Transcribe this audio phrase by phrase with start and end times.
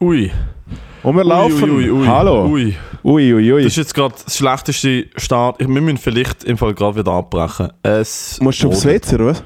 [0.00, 0.30] Ui.
[1.02, 1.70] Und wir laufen.
[1.70, 2.06] Ui, ui, ui.
[2.06, 2.46] Hallo.
[2.46, 2.74] Ui.
[3.04, 3.62] Ui, ui, ui.
[3.62, 5.58] Das ist jetzt gerade das schlechteste Start.
[5.60, 7.68] Wir müssen vielleicht im Fall gerade wieder abbrechen.
[7.82, 8.84] Es Musst du aufs.
[8.86, 9.44] WC, oder was?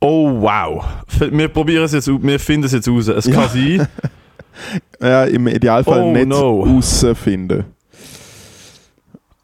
[0.00, 0.84] Oh wow.
[1.30, 3.08] Wir probieren es jetzt, wir finden es jetzt raus.
[3.08, 3.34] Es Ja.
[3.34, 3.88] kann sein.
[5.02, 6.60] Ja, im Idealfall Oh, nicht no.
[6.62, 7.64] rausfinden.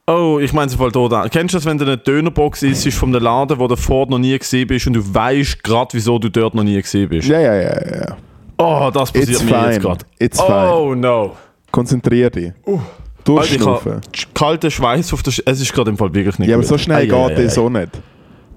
[0.07, 1.27] Oh, ich meine es voll da.
[1.29, 4.09] Kennst du das, wenn du eine Dönerbox isst ist von einem Laden, wo du vorher
[4.09, 7.27] noch nie gesehen bist und du weißt gerade, wieso du dort noch nie gesehen bist?
[7.27, 8.17] Ja, ja, ja, ja.
[8.61, 9.79] Oh, das passiert It's mir jetzt fine.
[9.81, 10.05] gerade.
[10.19, 10.71] It's fine.
[10.73, 11.37] Oh no.
[11.71, 12.53] Konzentrier dich.
[12.67, 14.01] Alter, ich Durchschnaufen.
[14.35, 16.69] kalten Schweiß auf der Sch Es ist gerade im Fall wirklich nicht Ja, aber gut.
[16.69, 17.61] so schnell ei, geht ei, das ei.
[17.63, 17.91] auch nicht.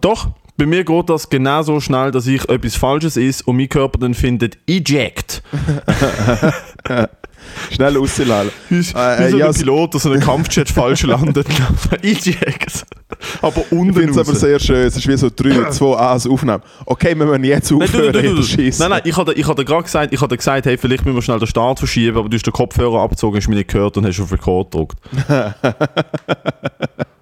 [0.01, 3.69] Doch, bei mir geht das genau so schnell, dass ich etwas Falsches ist und mein
[3.69, 5.41] Körper dann findet, eject.
[7.71, 8.51] Schnell rauslassen.
[8.69, 11.47] Wie, Äh, äh, so ja, ein Pilot, der so einen Kampfjet falsch landet.
[12.01, 12.85] eject.
[13.41, 14.87] Aber Ich unten finde es aber sehr schön.
[14.87, 16.63] Es ist wie so 3, 2, 1 Aufnahme.
[16.85, 18.43] Okay, wir müssen jetzt Nein, du, aufhören du, du, du.
[18.43, 18.81] Scheisse.
[18.81, 21.21] nein, nein, ich hatte, ich hatte gerade gesagt, ich hatte gesagt, hey, vielleicht müssen wir
[21.21, 24.05] schnell den Start verschieben, aber du hast den Kopfhörer abgezogen, hast mich nicht gehört und
[24.05, 24.97] hast auf Record gedrückt.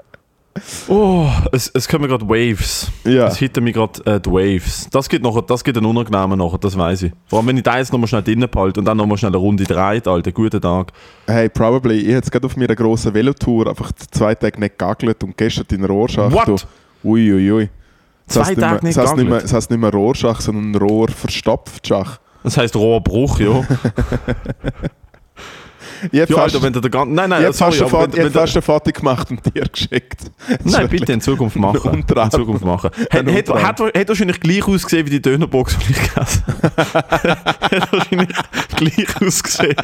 [0.87, 2.91] oh, es, es kommen gerade Waves.
[3.03, 3.27] Ja.
[3.27, 4.87] Es hitten mir gerade äh, die Waves.
[4.91, 7.11] Das gibt, noch, das gibt einen unangenehmen nachher, das weiß ich.
[7.27, 9.37] Vor allem, wenn ich da jetzt nochmal schnell drinnen behalte und dann nochmal schnell eine
[9.37, 10.91] Runde dreht, Alter, guten Tag.
[11.27, 11.99] Hey, probably.
[11.99, 15.85] Ich jetzt gerade auf meiner grossen Velotour einfach zwei Tage nicht gagelt und gestern in
[15.85, 16.31] Rohrschacht.
[16.31, 16.67] What?
[17.03, 17.69] Ui, ui, ui.
[18.27, 19.41] Das Zwei Tage mehr, nicht das heisst nicht mehr?
[19.41, 22.19] Das heisst nicht mehr Rohrschach, sondern Rohrverstopftschach.
[22.43, 23.63] Das heisst Rohrbruch, ja.
[26.03, 27.13] Habe ja, fast, Alter, wenn du den ganzen...
[27.13, 29.55] Nein, nein, hab sorry, aber ein Foto- wenn, ich wenn hab du- Foto gemacht und
[29.55, 30.21] dir geschickt.
[30.63, 32.05] Nein, bitte in Zukunft machen.
[32.07, 32.89] In Zukunft machen.
[33.11, 33.63] Hat, Ein hat, Unterarm.
[33.63, 37.29] hat, hat wahrscheinlich gleich ausgesehen wie die Dönerbox, die ich gegessen habe.
[37.71, 38.29] hat wahrscheinlich
[38.75, 39.75] gleich ausgesehen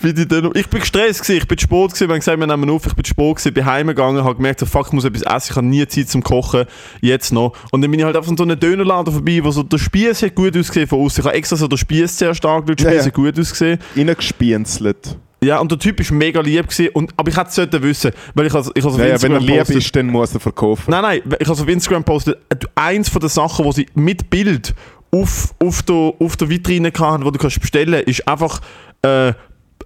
[0.00, 0.50] wie die Döner.
[0.54, 2.86] Ich bin gestresst gewesen, ich bin zu spät gewesen, wir haben gesagt, wir nehmen auf,
[2.86, 5.50] ich bin zu spät gewesen, bin heimgegangen, habe gemerkt, so, fuck, ich muss etwas essen,
[5.52, 6.64] ich habe nie Zeit zum Kochen,
[7.00, 7.52] jetzt noch.
[7.70, 10.22] Und dann bin ich halt einfach an so einem Dönerladen vorbei, wo so der Spieß
[10.22, 11.20] hat gut ausgesehen von außen.
[11.22, 13.06] Ich habe extra so den Spieß sehr stark, der Ja, Spieß ja.
[13.06, 13.78] hat gut ausgesehen.
[13.96, 15.16] Reingespienzelt.
[15.42, 18.12] Ja, und der Typ ist mega lieb gewesen, und, aber ich hätte es sollten wissen,
[18.34, 20.06] weil ich also, ich also auf Ja, ja, wenn er Instagram lieb postet- ist, dann
[20.06, 20.90] muss er verkaufen.
[20.90, 24.30] Nein, nein, ich habe auf Instagram gepostet, äh, eins von den Sachen, die sie mit
[24.30, 24.74] Bild
[25.10, 28.60] auf, auf, der, auf der Vitrine hatten, wo du kannst bestellen ist einfach
[29.04, 29.32] äh,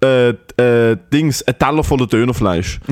[0.03, 2.79] äh, äh, Dings, ein Teller voller Dönerfleisch.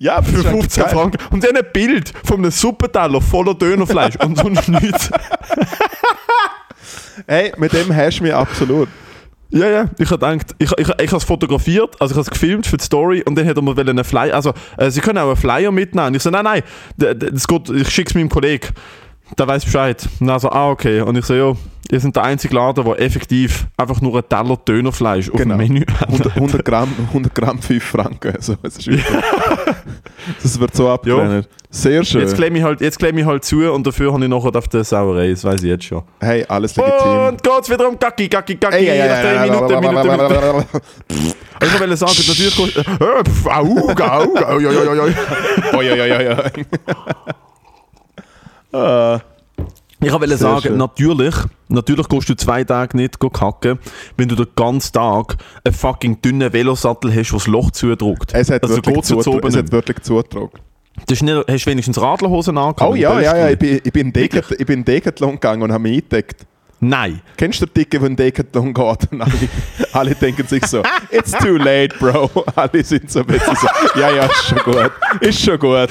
[0.00, 0.92] Ja, Für ist eigentlich 15 geil.
[0.92, 1.18] Franken.
[1.30, 5.10] Und sie haben ein Bild von einem Suppenteller voller Dönerfleisch und sonst nichts.
[7.26, 8.88] Hey, mit dem hast du mich absolut.
[9.50, 12.30] Ja, ja, ich habe gedacht, ich, ich, ich habe es fotografiert, also ich habe es
[12.30, 15.18] gefilmt für die Story und dann hat er mir einen Flyer, also äh, sie können
[15.18, 16.14] auch einen Flyer mitnehmen.
[16.16, 16.62] Ich so, nein, nein,
[16.96, 18.68] das geht, ich schicke es meinem Kollegen,
[19.38, 20.08] der weiß Bescheid.
[20.20, 21.00] Und er so, ah, okay.
[21.00, 21.52] Und ich so, ja,
[21.90, 25.56] ihr seid der einzige Laden, der effektiv einfach nur einen Teller Dönerfleisch auf Genau.
[25.56, 26.08] dem Menü hat.
[26.08, 28.34] 100, 100 Gramm, 100 Gramm 5 Franken.
[28.36, 28.88] Also, es ist
[30.42, 31.48] das wird so abgelehnt.
[31.70, 32.22] Sehr schön.
[32.22, 34.66] Jetzt klemme ich, halt, jetzt klemm ich halt zu und dafür habe ich nachher auf
[34.68, 36.02] der Sauerei, das weiß ich jetzt schon.
[36.20, 37.26] hey, alles legitim.
[37.28, 40.64] Und geht's wieder um Gacki, Gacki, Gacki, Ey, ey, nach drei Minuten, Minute, Minute.
[41.10, 41.34] Minute.
[41.62, 42.56] Ich wollte sagen, natürlich...
[42.56, 45.14] geht- Äh, pf, Au, au, au, oi, oi, oi, oi.
[45.74, 47.36] Oi, oi, oi, oi.
[48.72, 49.20] Ah,
[50.02, 50.76] Ich wollte sagen, schön.
[50.76, 51.34] natürlich,
[51.68, 53.78] natürlich gehst du zwei Tage nicht kacken,
[54.16, 58.32] wenn du den ganzen Tag einen fucking dünnen Velosattel hast, der das Loch zudrückt.
[58.34, 60.50] Es hat also wirklich zutro- oben es hat wirklich zugetragen.
[61.06, 62.90] Du hast, nicht, hast wenigstens Radlerhosen angehabt.
[62.90, 65.96] Oh ja, ja, ja, ich bin, ich bin, ich in Decathlon gegangen und habe mich
[65.96, 66.46] eingedeckt.
[66.80, 67.20] Nein.
[67.36, 69.08] Kennst du den Dicken, der in Decathlon geht?
[69.12, 69.32] Und alle,
[69.94, 72.30] alle denken sich so, it's too late, bro.
[72.54, 73.66] Alle sind so ein bisschen so,
[73.98, 74.92] ja, ja, ist schon gut.
[75.20, 75.88] Ist schon gut.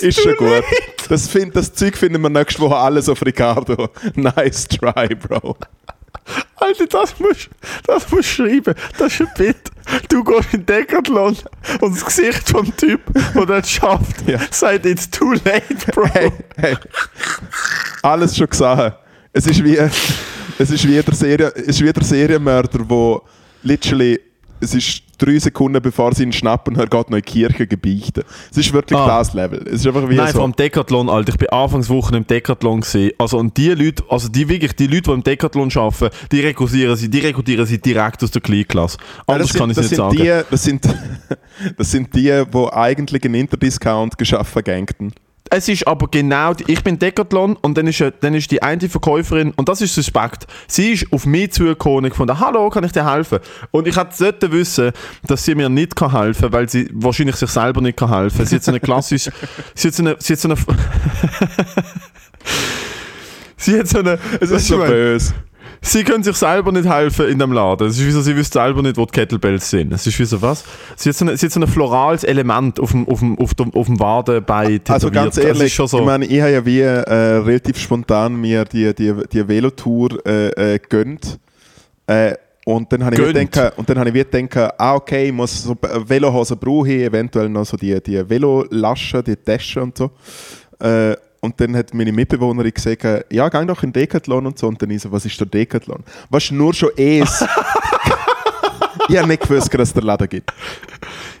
[0.00, 0.64] Ist schon gut.
[1.08, 3.88] Das, find, das Zeug finden wir nächste Woche alles auf Ricardo.
[4.14, 5.56] Nice try, bro.
[6.56, 7.48] Alter, das musst
[7.86, 8.74] das musst schreiben.
[8.98, 9.56] Das ist ein Bit.
[10.08, 11.36] Du gehst in Decathlon
[11.80, 13.00] und das Gesicht vom Typ,
[13.34, 14.40] der das schafft, Ja.
[14.50, 16.06] sagt, it's too late, bro.
[16.12, 16.76] Hey, hey.
[18.02, 18.98] Alles schon gesagt.
[19.32, 23.22] Es ist wie, es ist wie der, Serie, es ist wie der Serienmörder, wo
[23.62, 24.18] literally,
[24.60, 28.22] es ist drei Sekunden bevor sie ihn schnappen er geht noch in die Kirche gebeichten.
[28.50, 29.06] Es ist wirklich Ah.
[29.06, 29.62] das Level.
[29.66, 30.40] Es ist einfach wie Nein, so.
[30.40, 31.30] vom Decathlon, Alter.
[31.30, 33.12] Ich bin Anfangswoche im Decathlon gesehen.
[33.18, 36.96] Also, und die Leute, also die wirklich, die Leute, die im Decathlon arbeiten, die rekrutieren
[36.96, 38.98] sie, die rekrutieren sie direkt aus der Kleinklasse.
[39.00, 40.44] Ja, Anders das kann ich sind, es das nicht sind sagen.
[40.44, 40.88] Die, das, sind,
[41.78, 45.12] das sind die, die eigentlich einen Interdiscount geschaffen gängten.
[45.50, 48.62] Es ist aber genau, die, ich bin Decathlon und dann ist, äh, dann ist die
[48.62, 52.84] eine Verkäuferin, und das ist suspekt, sie ist auf mich zugekommen und gefunden, hallo, kann
[52.84, 53.38] ich dir helfen?
[53.70, 54.92] Und ich hätte sollten wissen,
[55.26, 58.38] dass sie mir nicht kann helfen kann, weil sie wahrscheinlich sich selber nicht kann helfen
[58.38, 58.46] kann.
[58.46, 59.32] Sie hat so eine klassische,
[59.74, 60.56] sie hat so eine, sie hat so eine,
[63.56, 65.34] sie hat so eine, Es ist so böse.
[65.82, 67.88] Sie können sich selber nicht helfen in dem Laden.
[67.88, 69.92] Es ist wie so, sie wissen selber nicht, wo die Kettlebells sind.
[69.92, 70.64] Es ist wie so, was?
[70.96, 73.54] Sie hat so, eine, sie hat so ein florales Element auf dem, auf dem, auf
[73.54, 75.56] dem, auf dem Wadenbein Also ganz tätowiert.
[75.56, 75.84] Ehrlich, so.
[75.98, 80.74] ich meine, ich habe ja wie äh, relativ spontan mir die, die, die Velotour äh,
[80.74, 81.38] äh, gönnt.
[82.06, 82.34] Äh,
[82.64, 85.62] Und dann habe ich, gedacht- und dann habe ich wie gedacht, ah okay, ich muss
[85.62, 90.10] so eine Velohose brauche ich, eventuell noch so die, die Velolaschen, die Taschen und so.
[90.80, 94.68] Äh, und dann hat meine Mitbewohnerin gesagt, ja, geh doch in Decathlon und so.
[94.68, 96.02] Und dann ich so, was ist der Decathlon?
[96.28, 97.44] Was nur schon es.
[99.08, 100.52] ich habe nicht gewusst, dass es den Laden gibt.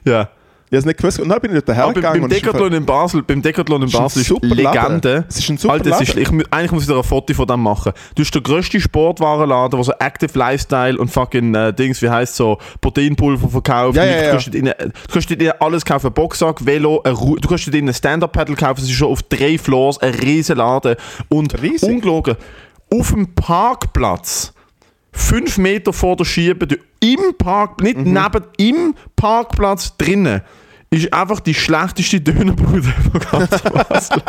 [0.04, 0.30] Ja.
[0.68, 1.20] Ich habe nicht gewusst.
[1.20, 3.88] Und dann bin ich dort beim, hergegangen beim ist Decathlon in Basel, beim Decathlon in
[3.88, 4.94] ist Basel ist super Laden.
[4.96, 5.24] Legende.
[5.28, 7.62] Es ist ein super Alter, ist, ich, eigentlich muss ich dir ein Foto von dem
[7.62, 7.92] machen.
[8.16, 12.34] Du hast der grösste Sportwarenladen, der so Active Lifestyle und fucking äh, Dings, wie heisst
[12.34, 13.96] so, Proteinpulver verkauft.
[13.96, 14.30] Ja, Und ja, du, ja.
[14.32, 17.94] kannst rein- du kannst dort alles kaufen, Boxsack, Velo, Ru du kannst dort rein ein
[17.94, 20.96] Stand-Up-Paddle kaufen, es ist schon auf drei Floors, ein riesen Laden.
[21.28, 21.88] Und Riesig.
[21.88, 22.34] ungelogen,
[22.92, 24.52] auf dem Parkplatz,
[25.16, 26.66] fünf Meter vor der Schiebe,
[27.00, 28.12] im Park, nicht Mhm.
[28.12, 30.42] neben, im Parkplatz drinnen,
[30.90, 34.22] ist einfach die schlechteste Dönerbude von ganz Basel.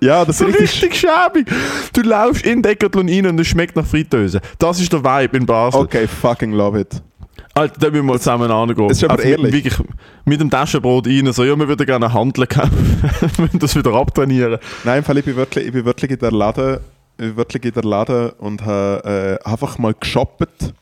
[0.00, 0.62] Ja, das ist richtig.
[0.82, 1.46] richtig schäbig.
[1.92, 4.40] Du laufst in Decathlon rein und es schmeckt nach Fritteuse.
[4.58, 5.80] Das ist der Vibe in Basel.
[5.82, 7.00] Okay, fucking love it.
[7.54, 8.90] Alter, da müssen wir mal zusammen angehen.
[8.90, 9.52] Es ist aber mit- ehrlich.
[9.52, 9.74] Wirklich,
[10.24, 13.00] mit dem Taschenbrot rein, so, ja, wir würden gerne handeln kaufen.
[13.36, 14.58] wir müssen das wieder abtrainieren.
[14.84, 16.80] Nein, im Fall, ich bin wirklich, ich bin wirklich in der Laden, bin
[17.18, 20.74] wirklich in der Laden und habe äh, einfach mal geshoppt.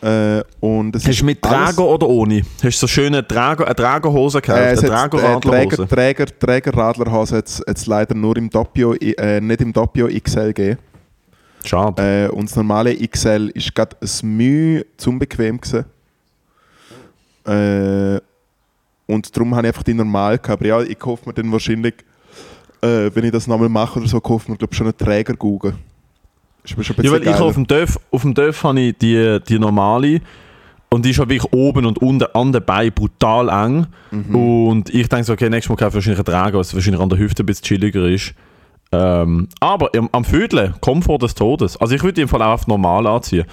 [0.00, 2.42] Äh, und es Hast du mit Trager oder ohne?
[2.62, 4.58] Hast du so schöne Trager, eine Tragerhose gekauft?
[4.58, 5.76] Äh, eine hat, äh, Tragerradlerhose?
[5.76, 10.78] Träger, Träger, Trägerradlerhose hat es leider nur im Doppio, äh, nicht im Doppio XL gegeben.
[11.64, 12.26] Schade.
[12.26, 15.84] Äh, und das normale XL ist gerade ein Mühe zum bequem gewesen.
[17.44, 18.20] Äh,
[19.06, 20.60] und darum habe ich einfach die normal gehabt.
[20.60, 21.94] Aber ja, ich kaufe mir dann wahrscheinlich,
[22.82, 25.34] äh, wenn ich das nochmal mache oder so, kaufe ich mir glaube schon einen Träger
[25.34, 25.74] Google.
[26.64, 27.42] Ist mir schon ein Ja, weil ich geiler.
[27.42, 30.20] auf dem Dörf, auf dem Dörf habe ich die, die normale
[30.90, 33.86] und die ist halt wirklich oben und unten an den Beinen brutal eng.
[34.10, 34.34] Mhm.
[34.34, 37.08] Und ich denke so, okay, nächstes Mal kaufe ich wahrscheinlich einen Träger, was wahrscheinlich an
[37.08, 38.34] der Hüfte ein bisschen chilliger ist.
[38.90, 41.76] Ähm, aber am, am Vödeln, Komfort des Todes.
[41.76, 43.44] Also ich würde im Fall auch auf normal anziehen.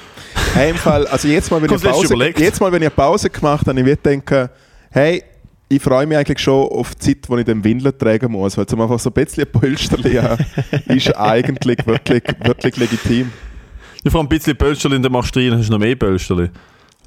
[0.54, 3.68] Hey, im Fall, also jetzt mal, wenn ich Pause, jetzt mal, wenn ich Pause gemacht
[3.68, 4.50] habe, ich würde denken,
[4.92, 5.24] hey,
[5.68, 8.58] ich freue mich eigentlich schon auf die Zeit, wo ich den Windeln tragen muss.
[8.58, 10.46] Weil zum einfach so ein bisschen ein Polsterli haben,
[10.88, 13.32] ist eigentlich wirklich, wirklich legitim.
[14.04, 15.96] Ja, vor allem ein bisschen Pölsterli, dann machst du rein, dann hast du noch mehr
[15.96, 16.50] Pölsterli.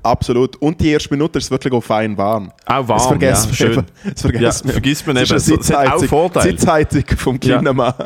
[0.02, 0.56] Absolut.
[0.56, 2.50] Und die erste Minute ist wirklich auch fein warm.
[2.66, 3.84] Auch Das warm, vergisst ja, man schön.
[4.12, 4.72] Das vergisst Ja, man.
[4.72, 5.36] vergisst man Das eben.
[5.38, 6.50] ist eine es hat auch Sitzheizung, Vorteile.
[6.50, 7.94] Sitzheizung vom kleinen Mann.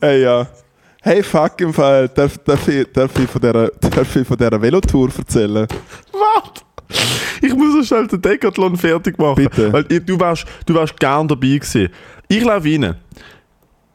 [0.00, 0.46] Hey, ja.
[1.02, 2.08] Hey, fuck, im Fall.
[2.08, 5.66] Darf, darf, ich, darf, ich von dieser, darf ich von dieser Velotour erzählen?
[6.12, 6.60] Warte!
[7.42, 9.36] Ich muss so schnell den Decathlon fertig machen.
[9.36, 9.72] Bitte.
[9.72, 11.88] Weil ich- du wärst, du wärst gern dabei gewesen.
[12.28, 12.96] Ich laufe rein.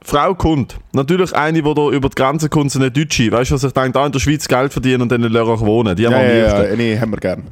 [0.04, 0.78] Frau kommt.
[0.94, 3.32] Natürlich eine, die da über die Grenze kommt, so eine Deutsche.
[3.32, 5.62] Weißt du, was ich denke, da in der Schweiz Geld verdienen und dann in Lörrach
[5.62, 5.96] wohnen.
[5.96, 7.44] Die haben Ja, wir ja, ja, nee, haben wir gern.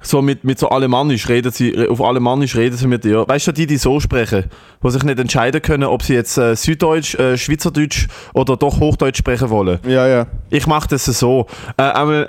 [0.00, 3.24] So mit, mit so Alemannisch reden sie, auf Alemannisch reden sie mit dir.
[3.26, 4.44] Weißt du, die, die so sprechen,
[4.82, 9.18] die sich nicht entscheiden können, ob sie jetzt äh, Süddeutsch, äh, Schweizerdeutsch oder doch Hochdeutsch
[9.18, 9.80] sprechen wollen.
[9.86, 10.26] Ja, ja.
[10.50, 11.46] Ich mache das so.
[11.76, 12.28] Äh, aber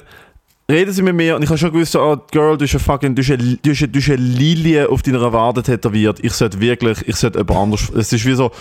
[0.69, 3.16] reden sie mit mir und ich habe schon gewusst, oh, Girl, du hast eine fucking,
[3.16, 6.19] du hast eine, du hast eine, du hast eine Lilie auf deiner Wade tätowiert.
[6.24, 8.51] Ich sollte wirklich, ich sollte jemand anders, es ist wie so,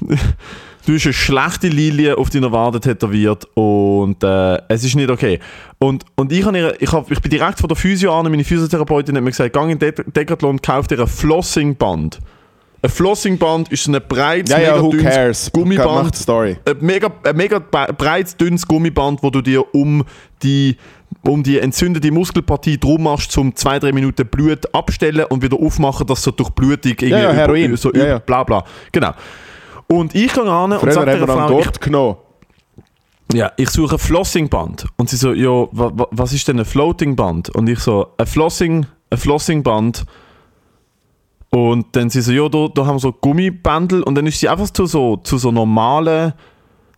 [0.86, 5.38] du hast eine schlechte Lilie auf deiner Wade tätowiert und äh, es ist nicht okay.
[5.78, 9.16] Und, und ich, ihre, ich, hab, ich bin direkt von der Physio an, meine Physiotherapeutin
[9.16, 12.18] hat mir gesagt, geh in De Decathlon, kauf dir ein Flossingband.
[12.82, 15.50] Ein Flossingband ist so ein breites, Ja, ja, mega who dünnes cares?
[15.52, 16.56] Gummiband Story.
[16.64, 20.02] ein mega, ein mega breites, dünnes Gummiband, wo du dir um
[20.42, 20.78] die,
[21.22, 26.06] um die entzündete Muskelpartie drum machst, um zwei, drei Minuten Blut abstellen und wieder aufmachen,
[26.06, 27.76] dass so durch Blutung irgendwie ja, über- Heroin.
[27.76, 28.18] so Ja, über, ja.
[28.18, 28.64] bla bla.
[28.92, 29.12] Genau.
[29.90, 32.16] Und ich gehe an und sage der Frau, ich, Gurt genommen.
[33.32, 34.86] ja, ich suche ein Flossingband.
[34.96, 37.50] Und sie so, ja, wa, wa, was ist denn ein Floatingband?
[37.50, 40.04] Und ich so, ein Flossing, ein Flossingband.
[41.50, 44.04] Und dann sie so, ja, da, da haben wir so Gummibändel.
[44.04, 46.34] Und dann ist sie einfach zu so, zu so normalen,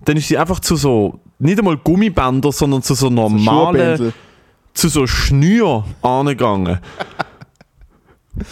[0.04, 4.12] dann ist sie einfach zu so, nicht einmal Gummibänder, sondern zu so normalen,
[4.74, 6.78] zu so Schnür angegangen.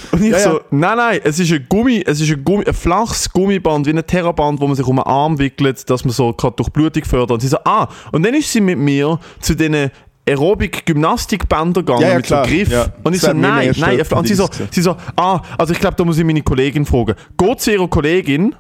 [0.13, 0.45] Und ich Ja, ja.
[0.45, 3.91] so, nein, nein, es ist ein Gummi, es ist ein, Gummi, ein flaches Gummiband, wie
[3.91, 7.05] ein Terraband, wo man sich um den Arm wickelt, dass man so gerade durch Blutung
[7.05, 7.33] fördert.
[7.33, 9.91] Und sie so, ah, und dann ist sie mit mir zu diesen
[10.27, 12.71] Aerobic-Gymnastikbändern gegangen Ja, ja, mit klar, so Griff.
[12.71, 12.87] ja.
[13.03, 14.01] Und ich Das so, nein, nein.
[14.13, 17.15] Und sie so, sie so, ah, also ich glaube, da muss ich meine Kollegin fragen.
[17.37, 18.55] Geht zu ihrer Kollegin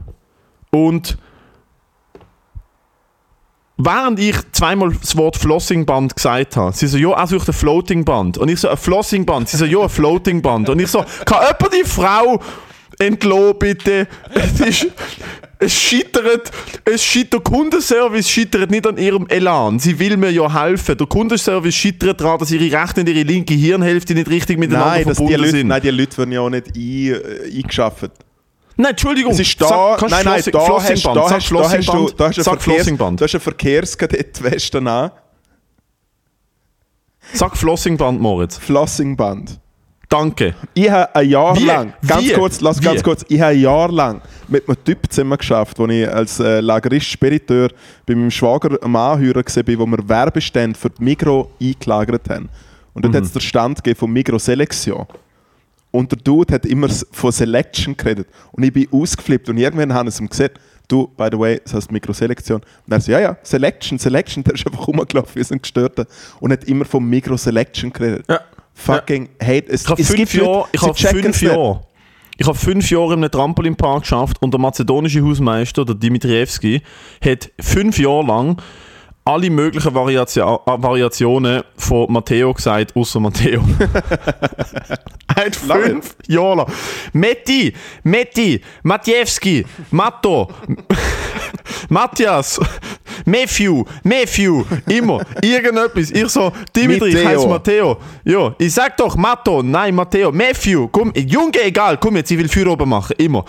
[0.70, 1.18] und
[3.82, 8.36] Während ich zweimal das Wort Flossingband gesagt habe, sie so, ja, er sucht ein Floatingband.
[8.36, 9.48] Und ich so, ein Flossingband.
[9.48, 10.68] Sie so, ja, ein Floatingband.
[10.68, 12.40] Und ich so, kann jemand die Frau
[12.98, 14.06] entlassen, bitte?
[14.34, 14.86] Es ist,
[15.58, 16.50] es scheitert,
[16.84, 19.78] es scheitert, der Kundenservice scheitert nicht an ihrem Elan.
[19.78, 20.96] Sie will mir ja helfen.
[20.96, 25.04] Der Kundenservice scheitert daran, dass ihre rechte und ihre linke Hirnhälfte nicht richtig miteinander Nein,
[25.04, 25.68] dass die verbunden Leute, sind.
[25.68, 28.10] nein, die Leute werden ja auch nicht ein, äh, eingeschafft.
[28.80, 29.32] Nein, Entschuldigung.
[29.32, 31.16] Es ist da, Sag- nein, nein, da hast, Flossingband.
[31.16, 33.20] da hast, da hast du, da hast du ein Verkehrs, Flossingband.
[33.20, 35.10] da hast du eine Verkehrskadett-Weste an.
[37.34, 38.56] Sag Flossingband, Moritz.
[38.56, 39.60] Flossingband.
[40.08, 40.54] Danke.
[40.74, 41.64] Ich habe ein Jahr Wie?
[41.64, 42.32] lang, ganz Wie?
[42.32, 42.84] kurz, lass Wie?
[42.84, 46.40] ganz kurz, ich habe ein Jahr lang mit einem Typ zusammen geschafft, wo ich als
[46.40, 47.68] äh, Lagerist-Spediteur
[48.06, 52.48] bei meinem Schwager am Anhören war, wo wir Werbestände für die Migro eingelagert haben.
[52.94, 55.06] Und dort hat es den Stand von Migro Selection.
[55.90, 58.28] Und der Dude hat immer von Selection geredet.
[58.52, 61.74] Und ich bin ausgeflippt und irgendwann haben sie ihm gesagt, du, by the way, das
[61.74, 62.60] heißt Mikroselektion.
[62.86, 66.06] Und er so, ja, ja, Selection, Selection, der ist einfach rumgelaufen wie so ein Gestörter
[66.40, 68.26] und hat immer vom Mikro Selection geredet.
[68.28, 68.40] Ja.
[68.74, 69.68] Fucking hate.
[69.68, 71.42] Es, Ich habe fünf Jahre, ich habe fünf.
[71.42, 71.82] Jahre,
[72.38, 76.80] ich habe fünf Jahre in einem Trampolinpark geschafft und der mazedonische Hausmeister, der Dimitrievski,
[77.22, 78.62] hat fünf Jahre lang
[79.24, 83.62] alle möglichen Variatio äh, Variationen von Matteo gesagt, außer Matteo.
[85.66, 86.66] Love fünf Jahre.
[87.12, 87.72] Metti,
[88.02, 90.48] Metti, Matjewski, Matto,
[91.88, 92.60] Matthias,
[93.24, 96.10] Matthew, Matthew, immer, irgendetwas.
[96.10, 97.98] Ich so, Dimitri, ich heiße Matteo.
[98.24, 102.48] Ja, ich sag doch Matto, nein, Matteo, Matthew, komm, Junge, egal, komm jetzt, ich will
[102.48, 103.44] Führer oben machen, immer.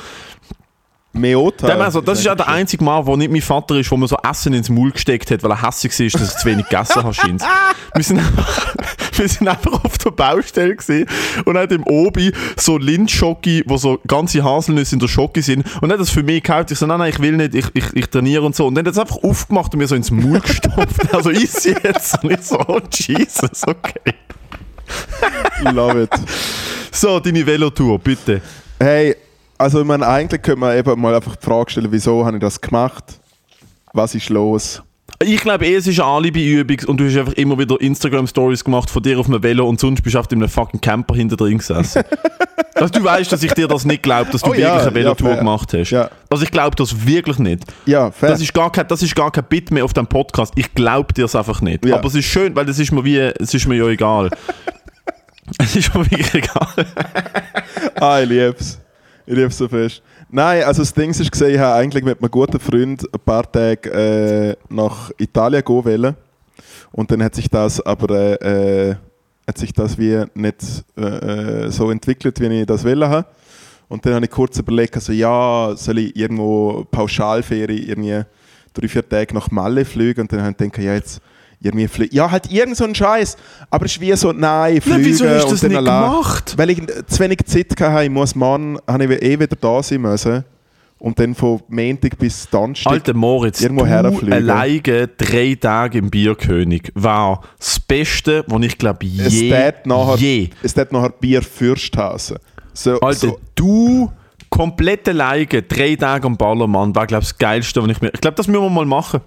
[1.13, 1.67] Meota.
[1.67, 4.07] Dem also, das ist auch der einzige Mal, wo nicht mein Vater ist, wo mir
[4.07, 7.13] so Essen ins Maul gesteckt hat, weil er hässlich war, dass er zu wenig gegessen
[7.13, 7.43] scheint's.
[7.93, 8.75] wir, sind einfach,
[9.17, 11.05] wir sind einfach auf der Baustelle gewesen
[11.43, 15.91] und hat im Obi so Lindschocki, wo so ganze Haselnüsse in der Schocke sind und
[15.91, 16.71] hat das für mich gekauft.
[16.71, 18.67] Ich so, nein, nein, ich will nicht, ich, ich, ich trainiere und so.
[18.67, 21.13] Und dann hat es einfach aufgemacht und mir so ins Maul gestopft.
[21.13, 22.23] also ich jetzt.
[22.23, 24.15] Und ich so, oh Jesus, okay.
[25.73, 26.09] Love it.
[26.91, 28.41] So, deine Velotour, bitte.
[28.79, 29.15] Hey,
[29.61, 32.41] also ich meine, eigentlich könnte man eben mal einfach die Frage stellen, wieso habe ich
[32.41, 33.19] das gemacht?
[33.93, 34.81] Was ist los?
[35.23, 38.89] Ich glaube eh, es ist eine Alibi-Übung und du hast einfach immer wieder Instagram-Stories gemacht
[38.89, 41.59] von dir auf einem Velo und sonst bist du auf einem fucking Camper hinter drin
[41.59, 42.01] gesessen.
[42.73, 44.95] also du weißt, dass ich dir das nicht glaube, dass du Oh ja, wirklich eine
[44.95, 45.91] Velotour ja, gemacht hast.
[45.91, 46.09] Ja.
[46.27, 47.63] Also ich glaube das wirklich nicht.
[47.85, 48.29] Ja, fair.
[48.29, 50.53] Das ist, gar kein, das ist gar kein Bit mehr auf dem Podcast.
[50.55, 51.85] Ich glaube dir es einfach nicht.
[51.85, 51.97] Ja.
[51.97, 54.31] Aber es ist schön, weil es ist mir wie, es ist mir ja egal.
[55.59, 56.85] es ist mir wirklich egal.
[57.99, 58.79] Ah, ich lieb's.
[59.31, 60.03] Ich lieb's so fest.
[60.29, 63.89] Nein, also das Ding ist ich habe eigentlich mit einem guten Freund ein paar Tage
[63.89, 66.15] äh, nach Italien gehen wollen.
[66.91, 68.09] Und dann hat sich das aber
[68.41, 68.95] äh, äh,
[69.47, 71.03] hat sich das wie nicht äh,
[71.65, 73.23] äh, so entwickelt, wie ich das wollen.
[73.87, 78.23] Und dann habe ich kurz überlegt, also ja, soll ich irgendwo Pauschalferie irgendwie
[78.73, 80.19] drei, vier Tage nach Malle fliegen?
[80.19, 81.21] Und dann habe ich gedacht, ja, jetzt
[81.61, 82.15] irgendwie fliegen.
[82.15, 83.37] Ja, halt irgend so ein Scheiß.
[83.69, 86.11] Aber es ist wie so, nein, fliegen wieso hast du und das dann nicht allein.
[86.11, 86.57] gemacht?
[86.57, 90.01] Weil ich zu wenig Zeit hatte, ich muss morgen habe ich eh wieder da sein
[90.01, 90.43] müssen.
[90.97, 92.93] Und dann von Montag bis Donnerstag.
[92.93, 94.33] Alter Moritz, irgendwo du herfliegen.
[94.33, 100.15] alleine drei Tage im Bierkönig war das Beste, was ich glaube es je, tät nachher,
[100.17, 100.49] je.
[100.61, 102.39] es tät nachher Bier Fürsthase.
[102.73, 104.11] So, Alter, so, du
[104.51, 108.11] komplett alleine drei Tage am Ballermann war glaube ich das Geilste, was ich mir...
[108.13, 109.21] Ich glaube, das müssen wir mal machen.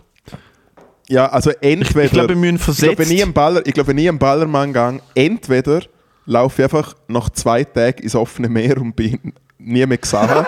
[1.08, 2.04] Ja, also entweder.
[2.04, 2.98] Ich glaube, wir müssen ich glaube, versetzt...
[2.98, 5.80] wenn ich am Baller, ich glaube, wenn ich am Ballermann gehe, entweder
[6.26, 10.28] laufe ich einfach nach zwei Tagen ins offene Meer und bin nie mehr gesehen.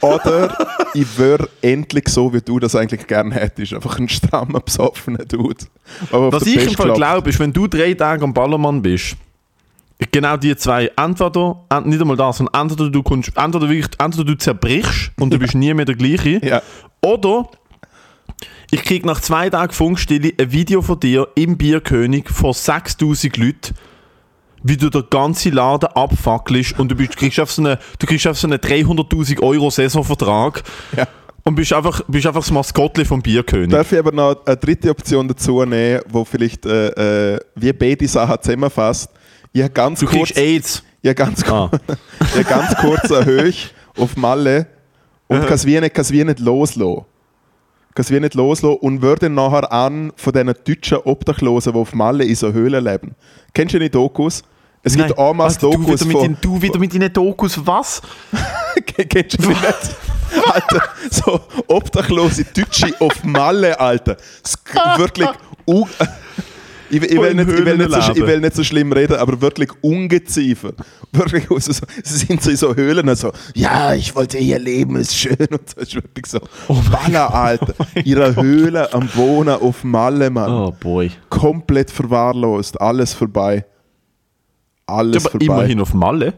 [0.00, 0.54] Oder
[0.92, 3.72] ich wäre endlich so, wie du das eigentlich gerne hättest.
[3.72, 5.64] Einfach ein strammer, besoffener Dude.
[6.10, 9.16] Was ich im Fall glaube, ist, wenn du drei Tage am Ballermann bist,
[10.10, 14.24] genau die zwei, entweder, ent- nicht einmal das, sondern entweder du, kommst, entweder, wirklich, entweder
[14.24, 16.60] du zerbrichst und du bist nie mehr der gleiche, Ja.
[17.02, 17.48] oder
[18.74, 23.74] ich krieg nach zwei Tagen Funkstille ein Video von dir im Bierkönig von 6000 Leuten,
[24.62, 28.26] wie du den ganzen Laden abfackelst und du, bist, kriegst auf so einen, du kriegst
[28.26, 30.62] auf so einen 300'000 Euro Saisonvertrag
[30.96, 31.06] Ja.
[31.44, 33.70] und bist einfach, bist einfach das Maskottli vom Bierkönig.
[33.70, 38.08] Darf ich aber noch eine dritte Option dazu nehmen, wo vielleicht äh, äh, wie beide
[38.08, 39.08] Sachen zusammenfasst?
[39.52, 40.82] Ich habe ganz du kurz, kriegst AIDS.
[41.00, 41.70] ich habe ganz, Ah.
[42.20, 44.66] ich habe ganz kurz erhöht auf Malle
[45.28, 47.04] und kann es wie nicht, kann's wie nicht loslassen.
[47.96, 52.24] Es wie nicht loslassen und würde nachher an von diesen deutschen Obdachlosen, die auf Malle
[52.24, 53.14] in so Höhlen leben.
[53.52, 54.42] Kennst du die Dokus?
[54.82, 55.18] Es gibt Nein.
[55.18, 56.22] einmal Alter, du, Dokus wieder mit von...
[56.22, 58.02] den, du wieder mit deinen Dokus, was?
[58.86, 59.96] Kennst du die nicht?
[60.52, 64.16] Alter, so obdachlose Deutsche auf Malle, Alter.
[64.96, 65.28] Wirklich.
[66.94, 68.92] Ich, will- ich, will in nicht, ich, will nicht so, ich will nicht so schlimm
[68.92, 70.72] reden, aber wirklich Ungeziefer.
[71.12, 74.96] Wirklich, also so, sie sind so in so Höhlen, so, ja, ich wollte hier leben,
[74.96, 75.36] ist schön.
[75.50, 77.72] Und so ist wirklich so, Oh Baller, Alter.
[78.04, 80.50] Ihre Höhle am Wohnen auf Malle, Mann.
[80.50, 81.10] Oh boy.
[81.30, 83.64] Komplett verwahrlost, alles vorbei.
[84.86, 85.46] Alles Aber vorbei.
[85.46, 86.34] immerhin auf Malle.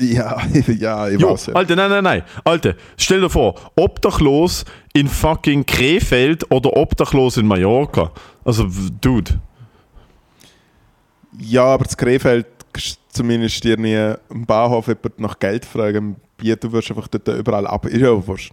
[0.00, 0.38] Ja,
[0.78, 1.54] ja, ich Jo, weiß ja.
[1.54, 2.22] Alter, nein, nein, nein.
[2.42, 8.10] Alter, stell dir vor, obdachlos in fucking Krefeld oder obdachlos in Mallorca.
[8.44, 8.68] Also,
[9.00, 9.40] Dude.
[11.38, 12.46] Ja, aber das Krefeld
[13.12, 16.16] zumindest dir nie am Bahnhof jemand nach Geld fragen.
[16.38, 17.86] Du wirst einfach dort überall ab.
[17.86, 18.52] Ist ja auch wurscht.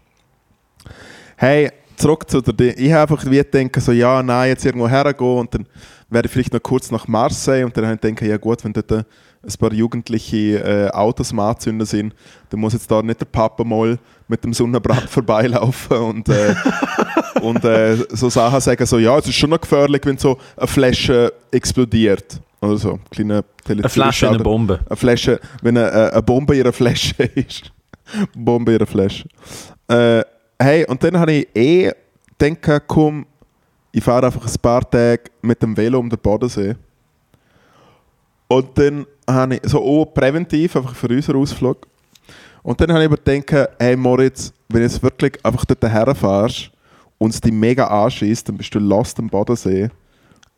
[1.38, 2.77] Hey, zurück zu der.
[2.77, 5.65] Ich habe einfach wie gedacht, so, ja, nein, jetzt irgendwo hergehen und dann
[6.10, 9.06] werde ich vielleicht noch kurz nach Marseille und dann habe ich ja gut, wenn dort
[9.44, 12.13] ein paar jugendliche äh, Autos am Anzünden sind,
[12.50, 16.56] dann muss jetzt da nicht der Papa mal mit dem Sonnenbrand vorbeilaufen und, äh,
[17.41, 20.67] und äh, so Sachen sagen, so, ja, es ist schon noch gefährlich, wenn so eine
[20.67, 22.41] Flasche explodiert.
[22.60, 24.79] Oder so, kleine Eine Flasche, eine Bombe.
[24.88, 27.72] Eine Flasche, wenn eine, eine Bombe in einer Flasche ist.
[28.36, 29.27] Bombe in einer Flasche.
[29.88, 30.24] Äh,
[30.60, 31.91] hey, und dann habe ich eh
[32.38, 33.25] gedacht, komm,
[33.91, 36.75] ich fahre einfach ein paar Tage mit dem Velo um den Bodensee.
[38.48, 41.88] Und dann habe ich so oh, präventiv, einfach für unseren Ausflug.
[42.63, 46.72] Und dann habe ich überdenkt, hey Moritz, wenn du jetzt wirklich einfach dort herfährst
[47.17, 49.89] und es dich mega anschießt, dann bist du lost am Bodensee.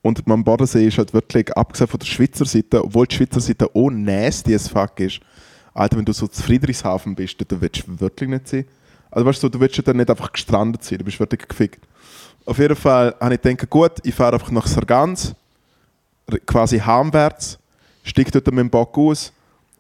[0.01, 3.69] Und am Bodensee ist halt wirklich, abgesehen von der Schweizer Seite, obwohl die Schweizer Seite
[3.73, 5.19] auch nasty as fuck ist,
[5.73, 8.65] Alter, wenn du so zu Friedrichshafen bist, dann willst du wirklich nicht sein.
[9.11, 11.85] Also weißt du, du willst ja dann nicht einfach gestrandet sein, du bist wirklich gefickt.
[12.45, 15.35] Auf jeden Fall habe ich gedacht, gut, ich fahre einfach nach Sargans,
[16.45, 17.58] quasi heimwärts,
[18.09, 19.31] steige dort mit dem Bock aus,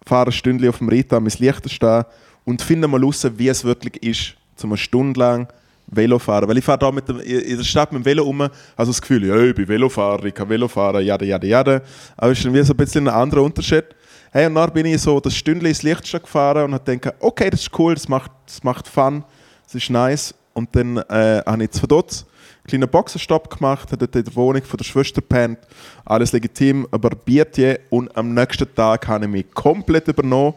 [0.05, 2.05] fahre ein Stündchen auf dem Rita mein Liechtenstein
[2.45, 5.47] und finde mal raus, wie es wirklich ist, zum eine Stunde lang
[5.87, 6.47] Velo fahren.
[6.47, 9.01] Weil ich fahre da mit dem, in der Stadt mit dem Velo um, also das
[9.01, 11.81] Gefühl, ja, ich bin Velofahrer, ich kann Velo fahren, jada, jada, jada.
[12.17, 13.85] Aber es ist dann wie so ein bisschen ein anderer Unterschied.
[14.31, 17.49] Hey, und dann bin ich so das Stündchen ins Lichtstadt gefahren und habe gedacht, okay,
[17.49, 19.23] das ist cool, das macht, das macht Fun,
[19.65, 20.35] das ist nice.
[20.53, 22.38] Und dann äh, habe ich dort einen
[22.69, 25.59] kleinen Boxenstopp gemacht, habe dort in der Wohnung von der Schwester gepennt,
[26.05, 30.53] alles legitim, aber Bietje und am nächsten Tag habe ich mich komplett übernommen,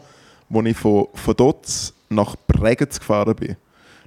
[0.53, 3.55] als ich von, von dort nach Bregenz gefahren bin.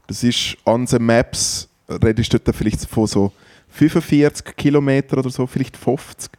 [0.06, 3.32] Das ist on the Maps, redest du vielleicht von so
[3.70, 6.30] 45 Kilometer oder so, vielleicht 50.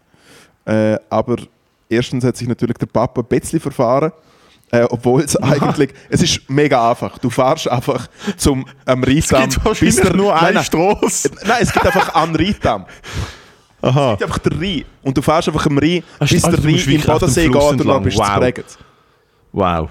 [0.66, 1.38] Äh, aber
[1.90, 4.12] erstens hat sich natürlich der Papa ein bisschen verfahren.
[4.70, 7.18] Äh, obwohl es eigentlich, es ist mega einfach.
[7.20, 9.50] Du fährst einfach zum am Rheindamm.
[9.72, 11.32] Es gibt der, nur eine Straße.
[11.46, 12.86] Nein, es gibt einfach einen Rheindamm.
[13.82, 14.14] Aha.
[14.14, 14.86] Es gibt einfach den Rhein.
[15.04, 18.04] Und du fährst einfach am Rhein, bis also der Rhein dem Bodensee geht und dann
[18.04, 18.54] bist du Wow.
[19.54, 19.90] Wow.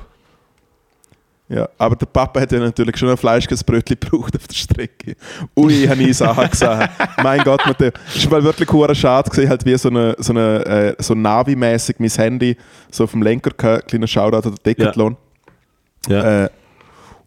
[1.48, 5.14] Ja, aber der Papa hat ja natürlich schon ein Fleischkäsebrötchen gebraucht auf der Strecke.
[5.56, 6.88] Ui, habe ich Sachen gesehen.
[7.22, 10.32] mein Gott, mit dem, ist mal wirklich hure schade gesehen, halt wie so eine, so
[10.32, 12.56] eine äh, so Navi-mäßig mein Handy
[12.90, 15.16] so auf dem Lenker gehabt, kleiner Shoutout den Decathlon.
[16.09, 16.44] Ja.
[16.44, 16.48] Äh,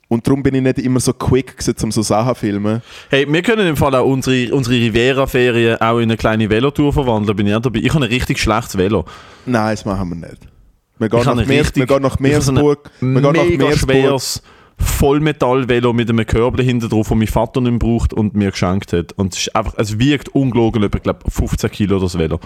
[0.10, 2.82] und darum bin ich nicht immer so quick gewesen, um so Sachen zu filmen.
[3.10, 7.38] Hey, wir können im Fall auch unsere, unsere Riviera-Ferien auch in eine kleine Velotour verwandeln.
[7.38, 7.80] Bin ich dabei.
[7.80, 9.06] Ich habe ein richtig schlechtes Velo.
[9.46, 10.59] Nein, das machen wir nicht.
[11.08, 12.92] Gehen Ich nach, Meer, richtig- wir gehen nach ich so Meersburg.
[13.00, 13.78] Wir gehen nach Meersburg.
[13.78, 14.44] schweres
[14.78, 18.92] Vollmetall-Velo mit einem Körbchen hinten drauf, das mein Vater nicht mehr braucht und mir geschenkt
[18.94, 19.14] hat.
[19.14, 22.40] Und es, ist einfach, es wiegt ungelogen etwa, glaub, 15 Kilo, das Velo.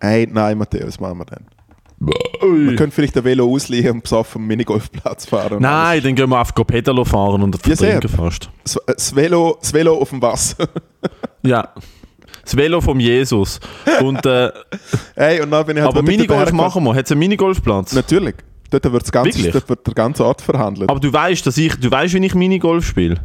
[0.00, 1.42] Hey, nein, Matteo, das machen wir nicht.
[2.70, 5.60] Wir können vielleicht ein Velo ausleihen und besoffen am Minigolfplatz fahren.
[5.60, 7.90] Nein, dann gehen wir auf Pedalo fahren und Ja, sehr.
[8.00, 8.50] vertrinken fast.
[8.62, 10.68] Das, das, Velo, das Velo auf dem Wasser.
[11.42, 11.72] Ja.
[12.48, 13.60] Das Velo vom Jesus.
[14.02, 14.50] Und, äh,
[15.16, 16.94] hey, und dann bin ich halt aber Minigolf machen wir.
[16.94, 17.92] Hat es einen Minigolfplatz?
[17.92, 18.34] Natürlich.
[18.70, 19.52] Dort wird, das ganze, Wirklich?
[19.52, 20.88] dort wird der ganze Ort verhandelt.
[20.90, 23.16] Aber du weißt, dass ich, du weißt, wie ich Minigolf spiele.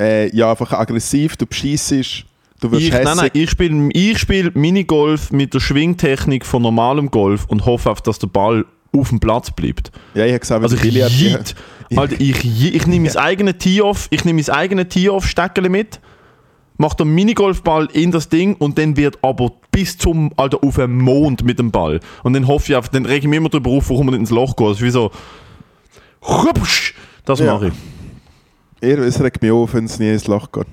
[0.00, 2.24] äh, ja, einfach aggressiv, du beschissest,
[2.60, 3.16] du wirst Ich, nein, hässig.
[3.20, 8.00] nein, ich spiele ich spiel Minigolf mit der Schwingtechnik von normalem Golf und hoffe auf,
[8.02, 9.90] dass der Ball auf dem Platz bleibt.
[10.14, 11.54] Ja, ich habe gesagt, Also ich.
[11.96, 16.00] Alter, ich, je- ich nehme mein eigenes Tee-Off, ich nehme mein eigenes Tee-Off-Steckchen mit,
[16.82, 20.98] mache den Minigolfball in das Ding und dann wird aber bis zum, Alter, auf den
[20.98, 22.00] Mond mit dem Ball.
[22.24, 24.22] Und dann hoffe ich auf, dann rege ich mich immer darüber auf, warum man nicht
[24.22, 24.66] ins Loch geht.
[24.68, 25.12] Das ist wie so,
[26.22, 27.54] hupsch, das Ja.
[27.54, 27.74] mache ich.
[28.80, 30.66] Eher, es regt mich auf, wenn es nie ins Loch geht.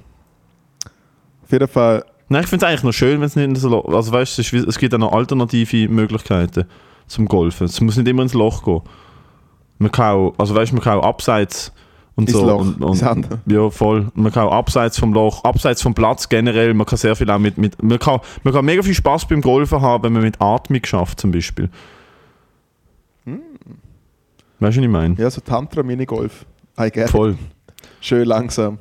[1.43, 3.85] Auf jeden Fall, Nein, ich finde es eigentlich noch schön, wenn es nicht ins Loch
[3.91, 6.65] Also weißt du, es, gibt auch noch alternative Möglichkeiten
[7.07, 7.65] zum Golfen.
[7.65, 8.81] Es muss nicht immer ins Loch gehen.
[9.79, 11.71] Man kann auch, also weißt man kann auch abseits
[12.19, 12.45] und so.
[12.45, 14.07] Loch, und, und, ja, voll.
[14.13, 17.39] Man kann auch abseits vom Loch, abseits vom Platz generell, man kann sehr viel auch
[17.39, 20.41] mit, mit man, kann, man kann mega viel Spaß beim Golfen haben, wenn man mit
[20.41, 21.69] Atmung schafft zum Beispiel.
[23.25, 25.15] Weißt du, was ich meine?
[25.17, 26.45] Ja, so Tantra-Minigolf.
[27.07, 27.37] Voll.
[28.01, 28.79] Schön langsam.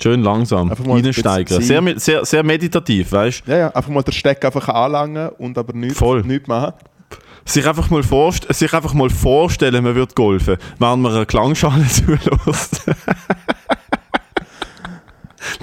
[0.00, 0.70] Schön langsam.
[0.70, 1.62] Einfach mal ein Reinsteigern.
[1.62, 3.50] Sehr, sehr, sehr meditativ, weißt du?
[3.52, 6.22] Ja, ja, einfach mal den Steck einfach anlangen und aber nichts, Voll.
[6.22, 6.72] nichts machen.
[7.46, 11.86] Sich einfach, mal vorst sich einfach mal vorstellen, man wird golfen, während man eine Klangschale
[11.88, 12.86] zulässt.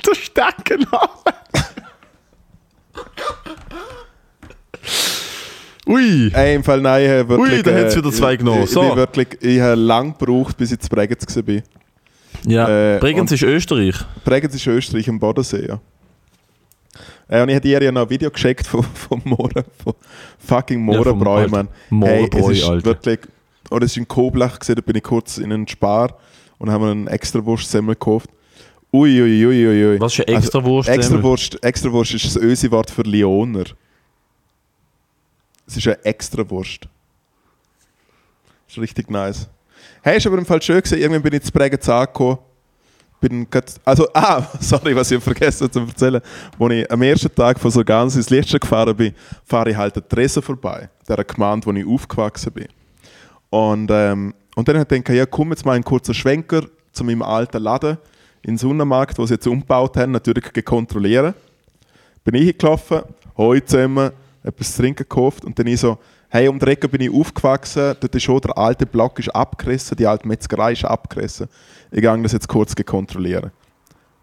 [0.05, 0.85] Der Stecken
[5.87, 6.31] Ui!
[6.33, 7.57] Ey, im Fall nein, ich wirklich...
[7.57, 8.59] Ui, da hat's wieder zwei genommen.
[8.59, 8.81] Ich, ich, So.
[8.81, 11.55] bin wirklich, ich habe lange gebraucht, bis ich zu Bregenz war.
[12.45, 13.95] Ja, Äh, Bregenz ist Österreich.
[14.23, 15.79] Bregenz ist Österreich am Bodensee, ja.
[17.29, 19.93] Ja, und ich habe dir ja noch ein Video geschickt von, von Mora, von
[20.39, 21.67] fucking Ja, Mohrenbräu, alten Mann.
[22.03, 22.85] Hey, es ist Alter.
[22.85, 23.19] wirklich,
[23.69, 26.17] oder es ist in Koblach gesehen, da bin ich kurz in einen Spar
[26.57, 28.29] und haben einen extra Wurstsemmel gekauft.
[28.93, 29.99] Ui, ui, ui, ui.
[30.01, 30.89] Was ist eine Also, Extrawurst?
[30.89, 33.63] Extrawurst, Extrawurst ist das Ösi-Wort für Lioner.
[35.65, 36.87] Es ist eine Extrawurst.
[38.67, 39.47] Ist richtig nice.
[40.01, 40.97] Hey, ist aber im Fall schön gewesen.
[40.99, 42.39] Irgendwann bin ich zu Bregenz angekommen.
[43.21, 46.21] Bin grad, also, ah, sorry, was ich vergessen zu erzählen.
[46.59, 49.13] Als ich am ersten Tag von so ganz ins Lichtchen gefahren bin,
[49.45, 50.89] fahre ich halt an Tresen vorbei.
[51.07, 52.67] Der Gemeinde, wo ich aufgewachsen bin.
[53.51, 57.03] Und, ähm, und dann habe ich gedacht, ja, komm jetzt mal ein kurzer Schwenker zu
[57.03, 57.97] meinem alten Laden
[58.41, 61.35] in Sonnenmarkt, wo sie jetzt umgebaut haben, natürlich kontrollieren.
[62.23, 63.01] Bin ich hingelaufen,
[63.37, 64.11] hoi zusammen,
[64.43, 65.99] etwas zu trinken gekauft und dann ich so,
[66.31, 69.97] hey, um die Ecke bin ich aufgewachsen, dort ist schon der alte Block ist abgerissen,
[69.97, 71.47] die alte Metzgerei ist abgerissen.
[71.91, 73.51] Ich gehe das jetzt kurz kontrollieren.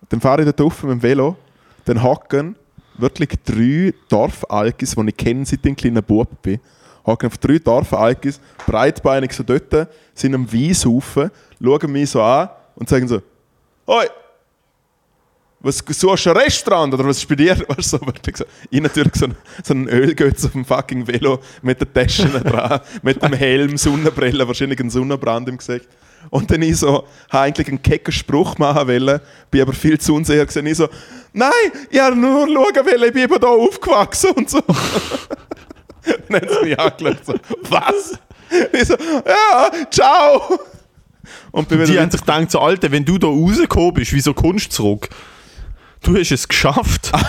[0.09, 1.37] Dann fahre ich dort rauf mit dem Velo,
[1.85, 2.57] dann hocken
[2.97, 6.61] wirklich drei Dorfalkis, die ich kenne, seit ich ein kleiner Bub bin.
[7.05, 11.31] Hocken auf drei Dorfalkis, breitbeinig so dort, sind am Wein saufen,
[11.63, 13.21] schauen mich so an und sagen so,
[13.87, 14.07] Hoi,
[15.61, 17.57] was suchst du ein Restaurant oder was ist bei dir?
[17.69, 18.47] Weißt du, so.
[18.71, 22.81] Ich natürlich so, ein- so einen Ölgötz auf dem fucking Velo mit den Taschen dran,
[23.03, 25.89] mit dem Helm, Sonnenbrille, wahrscheinlich einen Sonnenbrand im Gesicht.
[26.31, 30.15] Und dann ich so, habe eigentlich einen kecken Spruch machen wollen, bin aber viel zu
[30.15, 30.67] unsicher gewesen.
[30.67, 30.89] Ich so,
[31.33, 31.51] nein,
[31.91, 32.55] ich habe nur schauen
[32.87, 34.61] wollen, ich bin eben hier aufgewachsen und so.
[36.29, 37.35] dann haben sie mich angeschaut, so,
[37.71, 38.19] was?
[38.73, 40.59] Ich so, ja, ciao.
[41.51, 44.77] Und Die haben sich gedacht, so, Alter, wenn du da rausgekommen bist, wieso kommst du
[44.77, 45.09] zurück?
[46.03, 47.13] Du hast es geschafft.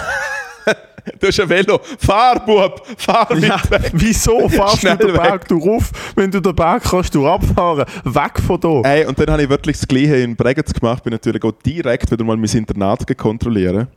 [1.19, 1.79] Du hast ein Velo.
[1.97, 3.89] Fahr, Bub, fahr mit Ja, weg.
[3.93, 5.47] wieso fahrst du Schnell den Berg weg.
[5.47, 5.91] du rauf?
[6.15, 7.85] Wenn du den Berg kannst du abfahren.
[8.03, 8.81] Weg von da.
[8.87, 11.01] Ey, und dann habe ich wirklich das Gleiche in Bregenz gemacht.
[11.03, 13.87] Bin natürlich auch direkt wieder mal mein Internat kontrollieren.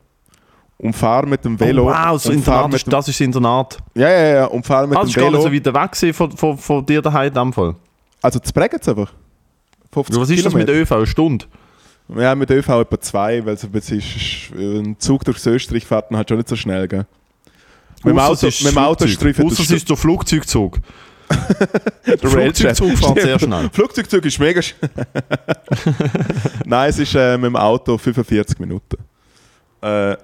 [0.78, 1.90] Und fahre mit dem Velo.
[1.90, 3.76] Oh, wow, so Internat mit ist, dem, das ist das Internat.
[3.94, 4.44] Ja, ja, ja.
[4.46, 5.70] Und fahre mit Also dem ist gar nicht Velo.
[5.72, 7.74] so weit weg von, von, von dir daheim in dem Fall.
[8.22, 9.12] also zu Bregenz einfach.
[9.92, 10.82] 50 Ja, was ist das mit Kilometer.
[10.82, 10.92] ÖV?
[10.92, 11.44] Eine Stunde?
[12.08, 16.10] Ja, mit ÖV etwa zwei, weil es ein bisschen ist, ein Zug durch Österreich fährt
[16.10, 17.06] man halt schon nicht so schnell, gell?
[18.04, 20.78] Mit dem Auto, mit dem Auto streifen Ausser es ist so Flugzeugzug.
[22.06, 23.70] Der Flugzeugzug fährt sehr schnell.
[23.72, 24.90] Flugzeugzug ist mega schnell.
[26.66, 28.96] Nein, es ist äh, mit dem Auto 45 Minuten.
[29.80, 30.16] Äh,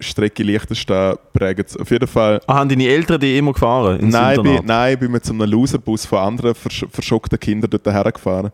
[0.00, 1.76] Strecke Liechtenstein, Bregenz.
[1.76, 2.40] Auf jeden Fall.
[2.46, 3.98] Ah, haben deine Eltern die immer gefahren?
[4.08, 7.86] Nein, bin, nein, ich bin mit so einem Loserbus von anderen versch verschockten Kindern dort
[7.86, 8.52] hergefahren.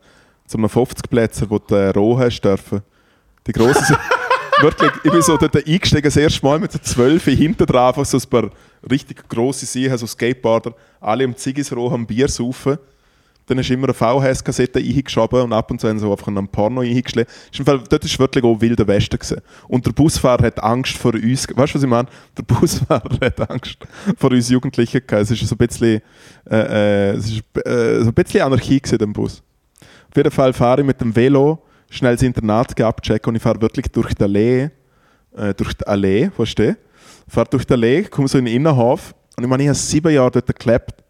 [0.53, 2.83] Zu einem 50-Plätzer, wo du äh, roh hast dürfen.
[3.47, 3.99] Die grossen sind...
[4.61, 8.19] Wirklich, ich bin so dort eingestiegen, das erste Mal mit so 12 hinten einfach so
[8.19, 8.51] ein paar
[8.89, 12.77] richtig grosse Seen, so Skateboarder, alle am Ziggis roh am Bier saufen.
[13.47, 16.47] Dann hast du immer eine VHS-Kassette eingeschoben und ab und zu haben sie einfach einen
[16.47, 17.31] Porno eingeschlagen.
[17.51, 19.19] Ist dort war wirklich auch wilder Westen.
[19.19, 19.41] Gewesen.
[19.69, 21.49] Und der Busfahrer hat Angst vor uns.
[21.49, 22.09] Weißt du, was ich meine?
[22.37, 23.79] Der Busfahrer hat Angst
[24.19, 25.23] vor uns Jugendlichen gehabt.
[25.23, 26.03] Es ist so ein bisschen,
[26.51, 29.43] äh, äh, es ist, äh, so ein bisschen Anarchie gewesen, im Bus.
[30.13, 33.59] Auf jeden Fall fahre ich mit dem Velo schnell das Internat abchecken und ich fahre
[33.63, 34.69] wirklich durch die Allee,
[35.35, 37.31] äh, durch die Allee, verstehst du?
[37.31, 40.13] Fahre durch die Allee, komme so in den Innenhof und ich meine, ich habe sieben
[40.13, 41.03] Jahre dort gelebt.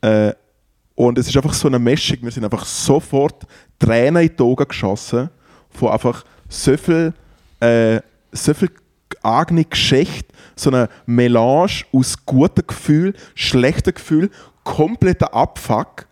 [0.00, 0.32] Äh,
[0.94, 2.18] und es ist einfach so eine Mischung.
[2.20, 3.48] Wir sind einfach sofort
[3.80, 5.28] Tränen in die Augen geschossen
[5.70, 7.12] von einfach so viel,
[7.58, 8.70] äh, so viel
[9.24, 14.30] eigene Geschichte, so eine Melange aus guten Gefühl, schlechten Gefühl,
[14.62, 16.06] kompletter Abfuck,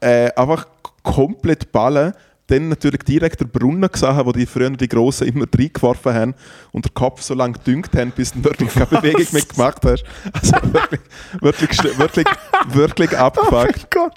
[0.00, 0.66] äh, einfach
[1.14, 2.12] komplett ballen.
[2.48, 6.34] Dann natürlich direkt der Brunnen gesehen, wo die früher die Grossen immer reingeworfen haben
[6.72, 10.04] und der Kopf so lange gedüngt haben, bis du wirklich keine Bewegung mehr gemacht hast.
[10.32, 11.00] Also wirklich,
[11.42, 12.26] wirklich, wirklich,
[12.68, 13.90] wirklich abgefuckt.
[13.90, 14.14] Gott.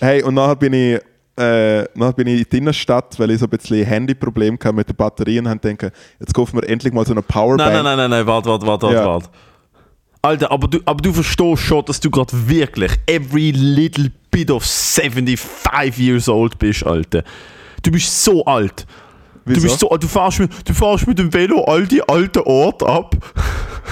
[0.00, 0.98] Hey, und nachher bin ich,
[1.38, 4.88] äh, nachher bin ich in die Innenstadt, weil ich so ein bisschen Handyproblem hatte mit
[4.88, 7.58] den Batterien und habe gedacht, jetzt kaufen wir endlich mal so eine Powerbank.
[7.70, 9.04] Nein, nein, nein, nein, nein, warte, warte, warte, Ja.
[9.04, 9.28] warte.
[10.26, 14.64] Alter, aber du, aber du verstehst schon, dass du gerade wirklich every little bit of
[14.64, 17.22] 75 years old bist, Alter.
[17.82, 18.86] Du bist so alt.
[19.44, 19.60] Wieso?
[19.60, 22.86] Du bist so, du fährst mit, du fährst mit dem Velo all die alten Orte
[22.86, 23.16] ab.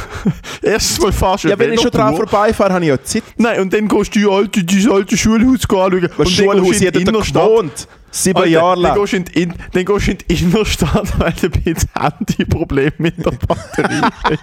[0.63, 3.23] Erstens mal fährst du ja, wenn ich schon dran vorbeifahre, habe ich ja Zeit.
[3.37, 6.01] Nein, und dann gehst du die alte, dieses alte Schulhaus anschauen.
[6.03, 7.49] Das und Schulhaus, dann in die da Innenstadt.
[7.49, 7.89] gewohnt.
[8.17, 8.95] Sieben Alter, Jahre lang.
[8.95, 11.91] Dann gehst, du in, die in, gehst du in die Innenstadt, weil du ein bisschen
[11.99, 14.39] Handyproblem mit der Batterie hast.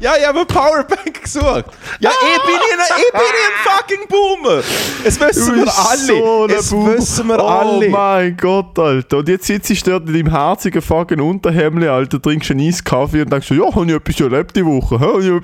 [0.00, 1.64] Ja, ich habe eine Powerbank gesucht.
[2.00, 4.62] Ja, ich bin ein, ich bin ein fucking Boomer.
[5.04, 5.98] Es wissen wir alle.
[5.98, 6.94] so es Boomer.
[6.94, 7.88] wissen wir oh alle.
[7.90, 9.18] mein Gott, Alter.
[9.18, 13.30] Und jetzt sitzt du dort in deinem herzigen fucking Unterhemd, Alter, trinkst einen Eiskaffee und
[13.30, 14.96] denkst so, ja, habe ich etwas erlebt die Woche?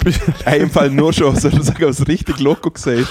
[0.07, 3.07] ich Hey, Im Fall nur schon, soll ich sagen, was richtig loco gesehen.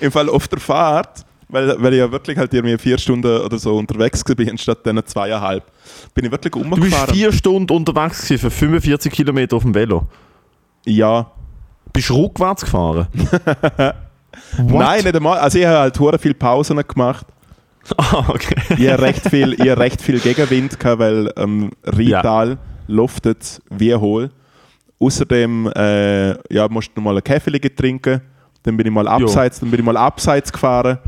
[0.00, 3.58] Im Fall auf der Fahrt weil, weil ich ja wirklich halt irgendwie vier Stunden oder
[3.58, 5.64] so unterwegs bin, anstatt dann zweieinhalb.
[6.14, 7.14] Bin ich wirklich Du bist umgefahren.
[7.14, 10.08] vier Stunden unterwegs gewesen für 45 Kilometer auf dem Velo.
[10.84, 11.30] Ja.
[11.92, 13.06] Bist du rückwärts gefahren?
[14.58, 15.38] Nein, nicht einmal.
[15.38, 17.26] Also ich habe halt hure viel Pausen gemacht.
[17.96, 18.56] Ah, okay.
[18.78, 23.94] Ich habe recht viel, ich habe recht viel Gegenwind gehabt, weil ähm, Rital luftet wie
[23.94, 24.32] hohl.
[24.98, 28.20] Außerdem äh, ja, musste ich noch mal einen Käferlige trinken.
[28.62, 30.98] Dann bin ich mal abseits, dann bin ich mal abseits gefahren.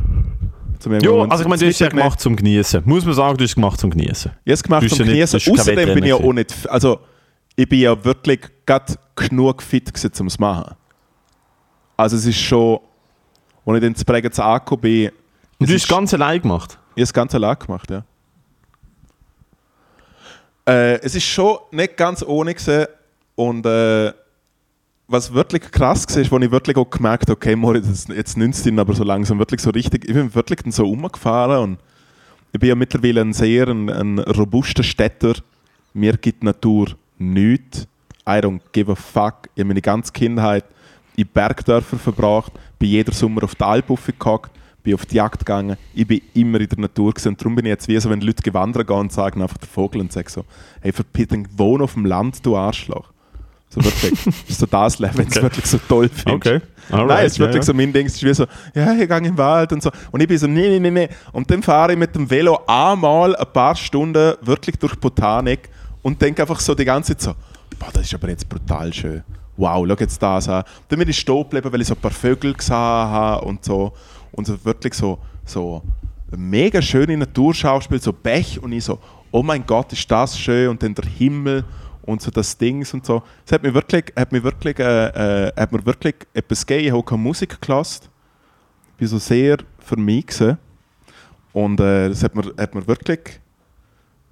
[1.03, 2.83] Jo, also ich meine, du hast es ja gemacht zum Genießen.
[2.85, 4.31] Muss man sagen, du hast es gemacht zum Genießen.
[4.44, 5.40] Es gemacht Du zum Genießen.
[5.53, 6.55] Außerdem bin ich ja auch nicht.
[6.68, 7.01] Also,
[7.57, 10.74] ich bin ja wirklich gerade genug fit um es zu machen.
[11.96, 12.79] Also, es ist schon.
[13.66, 15.11] Als ich dann zu Bregenz angekommen bin,
[15.59, 16.79] Und du hast es ganz allein gemacht.
[16.94, 18.05] ich habe es ganz allein gemacht, ja.
[20.66, 22.87] Äh, es ist schon nicht ganz ohne gewesen.
[23.38, 24.12] Und äh,
[25.07, 28.66] was wirklich krass war, ist, wo ich wirklich auch gemerkt habe, okay, Moritz, jetzt, nützt
[28.66, 31.79] ihn aber so langsam wirklich so richtig, ich bin wirklich dann so umgefahren und
[32.53, 35.35] ich bin ja mittlerweile ein sehr ein, ein robuster Städter.
[35.94, 37.87] Mir gibt Natur nichts.
[38.27, 39.48] I don't give a fuck.
[39.55, 40.64] Ich habe meine ganze Kindheit
[41.14, 43.87] in Bergdörfern verbracht, bin jeder Sommer auf die Alp
[44.18, 44.51] gehockt,
[44.83, 45.77] bin auf die Jagd gegangen.
[45.94, 47.29] Ich bin immer in der Natur gewesen.
[47.29, 49.68] Und darum bin ich jetzt wie so, wenn Leute wandern gehen und sagen einfach der
[49.68, 50.44] Vogel und sagen so,
[50.81, 53.12] hey, verpissen, wohn auf dem Land, du Arschloch.
[53.70, 54.12] So wirklich.
[54.24, 55.42] das ist so das Leben, wenn du es Okay.
[55.42, 56.28] wirklich so toll findest.
[56.28, 56.61] Okay.
[56.90, 58.07] Nein, es ist wirklich so mein Ding.
[58.07, 59.90] Es ist wie so, ja, ich gehe im Wald und so.
[60.11, 61.09] Und ich bin so, nee, nee, nee, nee.
[61.33, 65.68] Und dann fahre ich mit dem Velo einmal ein paar Stunden wirklich durch Botanik
[66.02, 67.37] und denke einfach so die ganze Zeit
[67.70, 69.22] so, boah, das ist aber jetzt brutal schön.
[69.59, 70.62] Wow, schau jetzt das an.
[70.88, 73.92] Dann bin ich stehen geblieben, weil ich so ein paar Vögel gesehen habe und so.
[74.33, 75.83] Und so wirklich so, so
[76.37, 78.98] mega schöne Naturschauspiel, so Bech und ich so,
[79.31, 81.64] oh mein Gott, ist das schön und dann der Himmel
[82.09, 83.23] und so das Dings und so.
[83.44, 86.87] Es hat mir wirklich, hat mir wirklich, äh, äh, hat mir wirklich etwas gegeben.
[86.87, 88.07] Ich habe keine Musik gelassen.
[88.92, 90.57] Ich bin so sehr für mich gewesen.
[91.53, 93.40] Und äh, das hat mir, hat mir wirklich,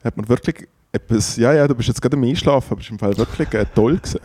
[0.02, 2.92] hat mir wirklich etwas, ja, ja, du bist jetzt gerade am Einschlafen, aber es ist
[2.92, 4.20] im Fall wirklich äh, toll gewesen.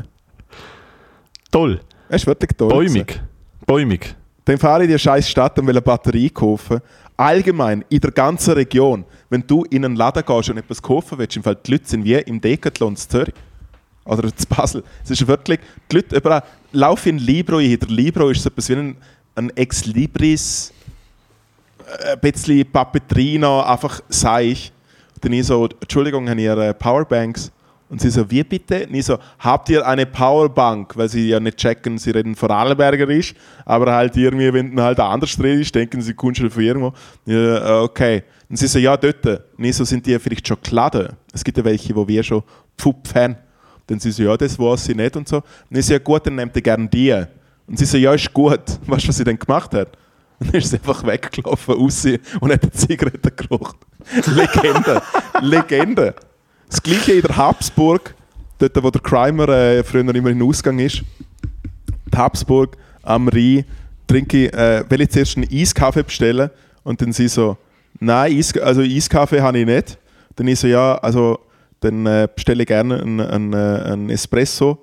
[1.51, 1.81] Toll.
[2.07, 2.93] Es ist wirklich toll gewesen.
[2.93, 3.21] Bäumig.
[3.65, 4.15] Bäumig.
[4.45, 6.79] Dann fahre ich in die scheiß Stadt und will eine Batterie kaufen.
[7.21, 11.37] Allgemein, in der ganzen Region, wenn du in einen Laden gehst und etwas kaufen willst,
[11.37, 13.35] im Fall die Leute sind wie im Decathlon in Zürich.
[14.05, 14.83] Oder zu Basel.
[15.03, 15.59] Es ist wirklich,
[15.91, 17.77] die Leute überall, lauf in Libro ein.
[17.77, 18.97] Der Libro ist so etwas wie ein,
[19.35, 20.73] ein Ex-Libris,
[21.85, 24.71] äh, ein bisschen Papetrino, einfach seich.
[25.21, 27.51] Dann ich so, Entschuldigung, haben ihr äh, Powerbanks?
[27.91, 28.87] Und sie so, wie bitte?
[28.87, 30.95] Und ich so, habt ihr eine Powerbank?
[30.95, 35.37] Weil sie ja nicht checken, sie reden Vorarlbergerisch, aber halt irgendwie, wenn du halt anders
[35.37, 36.93] redest, denken sie, kommst von irgendwo.
[37.25, 38.23] Ja, okay.
[38.49, 39.25] Und sie so, ja, dort.
[39.25, 41.09] Und ich so, sind die vielleicht schon geladen?
[41.33, 42.43] Es gibt ja welche, wo wir schon
[42.77, 43.35] Pfupp haben.
[43.87, 45.43] Dann sie so, ja, das weiß sie nicht und so.
[45.69, 47.11] Und ich so, ja gut, dann nehmt ihr gerne die.
[47.67, 48.61] Und sie so, ja, ist gut.
[48.87, 49.97] Weißt du, was sie dann gemacht hat?
[50.39, 52.05] Dann ist sie einfach weggelaufen, raus
[52.39, 53.75] und hat eine Zigarette geraucht.
[54.27, 55.01] Legende.
[55.41, 56.15] Legende.
[56.71, 58.15] Das gleiche in der Habsburg,
[58.57, 61.03] dort wo der Crimer äh, früher immer in den Ausgang ist.
[62.13, 63.65] Die Habsburg am Rhein
[64.07, 66.49] trinke ich, äh, will ich zuerst einen Eiskaffee bestellen
[66.83, 67.57] und dann sie so,
[67.99, 69.97] nein, Eis, also Eiskaffee habe ich nicht.
[70.37, 71.39] Dann ich so, ja, also
[71.81, 74.79] dann äh, bestelle ich gerne einen, einen, äh, einen Espresso,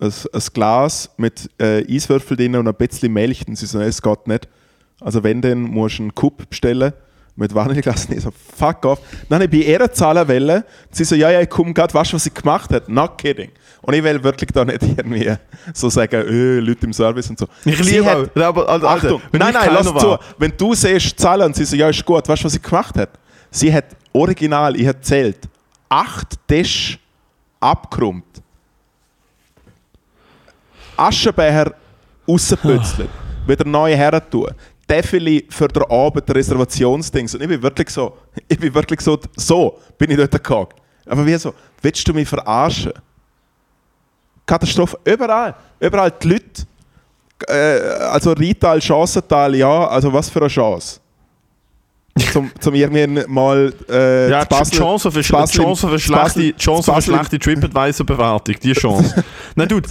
[0.00, 3.46] ein, ein Glas mit äh, Eiswürfel drin und ein bisschen Milch.
[3.46, 4.48] Dann sie so, es geht nicht.
[5.00, 6.92] Also wenn, dann musst du einen Cup bestellen
[7.36, 8.08] mit Vanilleglas.
[8.10, 9.00] Ich so, fuck off.
[9.28, 10.64] Dann habe ich bei ihr zahlen wollen.
[10.90, 12.88] Sie so, ja, ja, ich komme gerade, weißt du, was sie gemacht hat?
[12.88, 13.50] Not kidding.
[13.80, 15.32] Und ich will wirklich da nicht irgendwie
[15.72, 17.46] so sagen, öh, Leute im Service und so.
[17.64, 18.42] Ich Sie liebe hat- auch.
[18.42, 20.18] Aber, Alter, Achtung, wenn nein, nein, lass zu.
[20.38, 22.96] Wenn du siehst, zahlen und sie so, ja, ist gut, weißt du, was sie gemacht
[22.96, 23.10] hat?
[23.50, 25.38] Sie hat original, ich habe gezählt,
[25.88, 26.98] acht Tisch
[27.58, 28.24] abgerummt.
[30.96, 31.72] Aschenbecher
[32.28, 33.08] rausgepützelt,
[33.46, 34.48] wieder neu her tun.
[34.92, 37.34] Defili für den Abend Reservationsdings.
[37.34, 40.66] Und ich bin wirklich so, ich bin wirklich so, so bin ich dort gegangen.
[41.06, 42.92] Aber wie so, willst du mich verarschen?
[44.44, 46.66] Katastrophe, überall, überall die Leute.
[47.48, 51.00] Äh, also Rital, Chancental, ja, also was für eine Chance.
[52.32, 57.00] Zum, zum irgendwie mal äh, Ja, Basel- Chance für, Basel Chance für schlechte, Chance für
[57.02, 59.24] schlechte TripAdvisor-Bewertung, die Chance.
[59.54, 59.88] Nein, dude,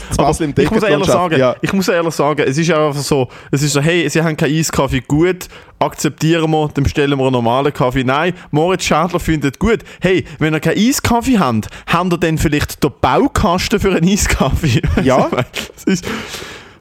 [0.57, 1.55] ich muss ehrlich sagen, ja.
[1.61, 4.55] ich muss ehrlich sagen, es ist einfach so, es ist so, hey, sie haben keinen
[4.55, 5.47] Eiskaffee, gut,
[5.79, 8.03] akzeptieren wir, dann bestellen wir einen normalen Kaffee.
[8.03, 12.83] Nein, Moritz Schädler findet gut, hey, wenn ihr keinen Eiskaffee habt, habt ihr dann vielleicht
[12.83, 14.81] den Baukasten für einen Eiskaffee?
[15.03, 15.27] Ja.
[15.75, 16.05] es ist,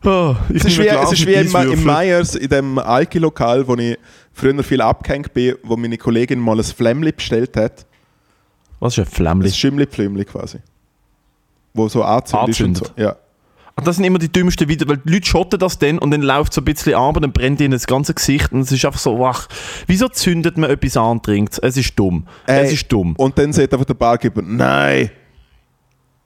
[0.05, 1.85] oh, Es ist wie, es ist wie im, im.
[1.85, 3.97] Meyers, in dem Alki-Lokal, wo ich
[4.41, 7.87] früher viel abgehängt bin, wo meine Kollegin mal ein Flämmli bestellt hat.
[8.81, 9.51] Was ist ein Ein Flämmli?
[9.51, 10.59] Schimmli-Pflümli quasi.
[11.75, 12.87] Wo so anzündet ist und so.
[12.97, 13.17] Ja.
[13.77, 16.23] Und das sind immer die dümmsten Videos, weil die Leute schotten das dann und dann
[16.23, 18.85] läuft so ein bisschen ab und dann brennt ihnen das ganze Gesicht und es ist
[18.85, 19.49] einfach so, ach,
[19.87, 21.77] wieso zündet man etwas an und trinkt es?
[21.77, 22.27] ist dumm.
[22.47, 23.15] Ey, es ist dumm.
[23.17, 25.11] Und dann sagt einfach der Barkeeper, nein,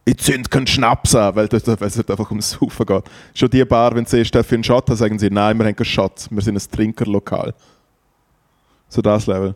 [0.04, 3.04] ich zünd keinen Schnaps an, weil, es halt einfach ums Saufen geht.
[3.34, 5.76] Schon die Bar, wenn sie siehst, für einen Shot haben, sagen sie, nein, wir haben
[5.76, 7.54] keinen Shot, wir sind ein Trinkerlokal.
[8.94, 9.54] So das Level.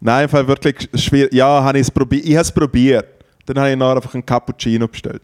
[0.00, 1.32] Nein, einfach wirklich schwierig.
[1.32, 2.24] Ja, habe ich es probiert.
[2.24, 3.06] Ich habe es probiert.
[3.46, 5.22] Dann habe ich nachher einfach einen Cappuccino bestellt.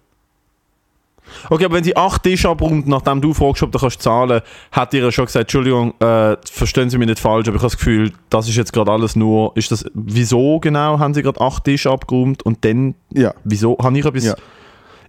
[1.51, 4.41] Okay, aber wenn sie acht Tische abrundet, nachdem du fragst, ob du kannst zahlen,
[4.73, 7.77] hat ihr schon gesagt, Entschuldigung, äh, verstehen Sie mich nicht falsch, aber ich habe das
[7.77, 11.65] Gefühl, das ist jetzt gerade alles nur, ist das, wieso genau haben sie gerade acht
[11.65, 13.35] Tische abgeräumt und dann, Ja.
[13.45, 14.37] wieso, habe ich etwas, Ja.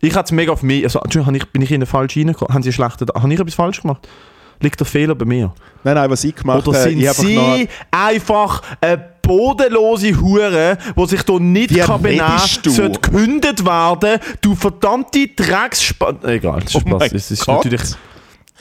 [0.01, 2.63] ich hatte es mega auf mich, also, Entschuldigung, ich, bin ich ihnen falsch reingekommen, haben
[2.63, 4.05] sie schlechte, habe ich etwas falsch gemacht?
[4.61, 5.53] Liegt der Fehler bei mir?
[5.83, 10.77] Nein, nein, was ich gemacht Oder habe, sind ich habe sie einfach eine bodenlose Hure,
[10.97, 16.15] die sich hier nicht Wie kann benehmen sollte gekündigt werden, du verdammte Drecksspa...
[16.23, 17.13] Egal, das ist Oh Spaß.
[17.13, 17.63] Es ist Gott.
[17.63, 17.81] natürlich,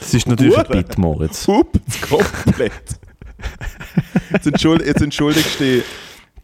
[0.00, 0.66] es ist natürlich ein.
[0.68, 1.48] Bit, Moritz.
[1.48, 2.72] Ups, komplett.
[4.32, 5.84] jetzt, entschuld, jetzt entschuldigst du dich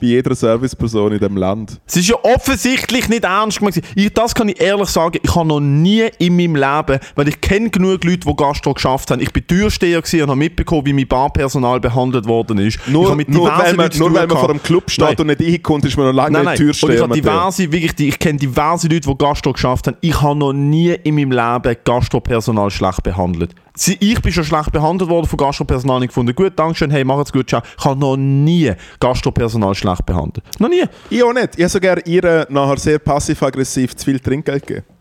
[0.01, 1.81] bei jeder Serviceperson in diesem Land.
[1.87, 3.81] Es ist ja offensichtlich nicht ernst gemeint.
[3.95, 7.41] Ich, das kann ich ehrlich sagen, ich habe noch nie in meinem Leben, weil ich
[7.41, 9.21] kenne genug Leute, die Gastro geschafft haben.
[9.21, 12.79] Ich bin Türsteher und habe mitbekommen, wie mein Barpersonal behandelt worden ist.
[12.87, 15.17] Nur, nur, weil man, nur weil man vor einem Club steht Nein.
[15.19, 16.59] und nicht reinkommt, ist man noch lange Nein, nein.
[16.59, 17.03] Und ich, Türsteher.
[17.03, 19.97] habe diverse, wirklich, die- ich kenne diverse Leute, die Gastro geschafft haben.
[20.01, 23.55] Ich habe noch nie in meinem Leben Gastropersonal schlecht behandelt.
[23.77, 27.33] Sie, ich bin schon schlecht behandelt worden von Gastropersonal ich gefunden, gut, Dankeschön, hey, macht's
[27.33, 27.61] gut, ciao.
[27.77, 30.45] Ich habe noch nie Gastropersonal schlecht behandelt.
[30.61, 30.85] Noch nie.
[31.11, 31.57] Ich auch nicht.
[31.57, 34.94] Ich habe sogar ihr nachher sehr passiv-aggressiv zu viel Trinkgeld gegeben.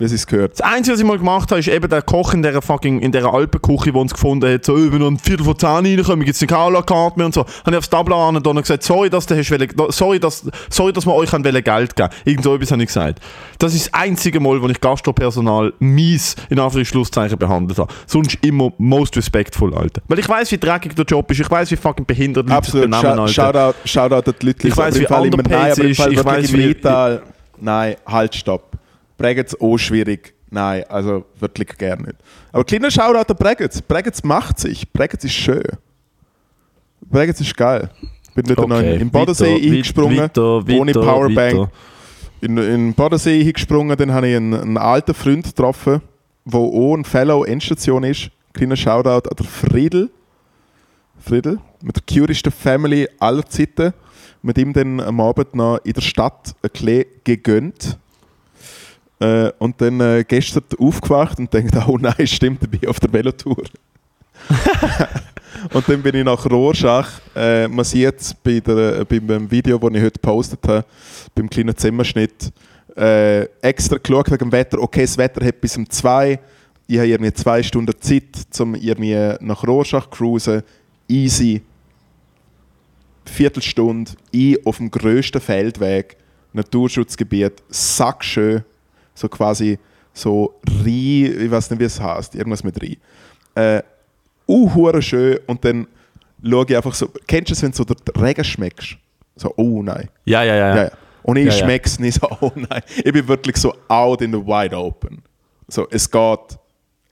[0.00, 0.52] Wie es gehört.
[0.52, 3.12] Das Einzige, was ich mal gemacht habe, ist eben der Koch in dieser fucking, in
[3.12, 6.36] dieser Alpenküche, der uns gefunden hat, so, wenn wir um Viertel vor zehn reinkommen, gibt
[6.36, 7.42] es eine Cola-Karte mehr und so.
[7.42, 10.44] Habe ich aufs Tableau an und dann gesagt, sorry, dass, du hast wollen, sorry, dass,
[10.70, 13.20] sorry, dass wir euch wollen Geld geben Irgend so etwas habe ich gesagt.
[13.58, 17.92] Das ist das einzige Mal, wo ich Gastropersonal mies, in Anführungszeichen, behandelt habe.
[18.06, 20.00] Sonst immer most respectful, Alter.
[20.08, 22.56] Weil ich weiß, wie dreckig der Job ist, ich weiß, wie fucking behindert Leute sich
[22.56, 22.90] Absolut.
[22.90, 23.74] benehmen, Shou- Alter.
[23.74, 24.68] Shoutout, Shoutout an die Leute.
[24.68, 27.20] Ich im wie Underpaid im ist, ich im wie-.
[27.62, 28.69] Nein, halt, stopp.
[29.20, 30.34] Bregenz auch schwierig.
[30.50, 32.16] Nein, also wirklich gerne nicht.
[32.52, 33.82] Aber kleiner Shoutout an Bregenz.
[33.82, 34.90] Bregenz macht sich.
[34.90, 35.62] Bregenz ist schön.
[37.02, 37.90] Bregenz ist geil.
[38.34, 41.58] Bin wieder noch in, Bodensee weiter, eingesprungen, weiter, ohne weiter, Powerbank.
[41.58, 41.70] weiter.
[42.40, 46.00] In, in den Bodensee hingesprungen, dann habe ich einen, einen alten Freund getroffen,
[46.46, 48.30] der auch ein Fellow Endstation ist.
[48.54, 50.10] Kleiner Shoutout an der Friedel.
[51.20, 53.92] Friedel, mit der cutesten Family aller Zeiten.
[54.40, 57.98] Mit ihm dann am Abend noch in der Stadt ein bisschen gegönnt.
[59.20, 63.12] Äh, und dann äh, gestern aufgewacht und denkt, oh nein, stimmt, ich bin auf der
[63.12, 63.62] Velotour.
[65.74, 69.78] und dann bin ich nach Rorschach, äh, man sieht es bei der, beim, beim Video,
[69.78, 70.86] das ich heute gepostet habe,
[71.34, 72.50] beim kleinen Zimmerschnitt,
[72.96, 74.80] äh, extra geschaut wegen dem Wetter.
[74.80, 76.40] Okay, das Wetter hat bis um zwei.
[76.86, 78.24] Ich habe irgendwie zwei Stunden Zeit,
[78.58, 80.62] um irgendwie nach Rorschach zu cruisen.
[81.08, 81.62] Easy.
[83.26, 86.16] Viertelstunde, ich auf dem grössten Feldweg,
[86.52, 88.64] Naturschutzgebiet, sackschön,
[89.20, 89.78] so quasi
[90.12, 92.96] so Rhein, ich weiß nicht, wie es heißt, irgendwas mit Rhein.
[93.54, 93.82] Äh,
[94.48, 95.86] uh, schön und dann
[96.42, 98.96] schaue ich einfach so, kennst du es, wenn du so den Regen schmeckst?
[99.36, 100.08] So, oh nein.
[100.24, 100.68] Ja, ja, ja.
[100.68, 100.82] Ja, ja.
[100.84, 100.90] ja.
[101.22, 101.58] Und ich Ja, ja.
[101.58, 102.82] schmecke es nicht so, oh nein.
[102.96, 105.22] Ich bin wirklich so out in the wide open.
[105.68, 106.58] So, es geht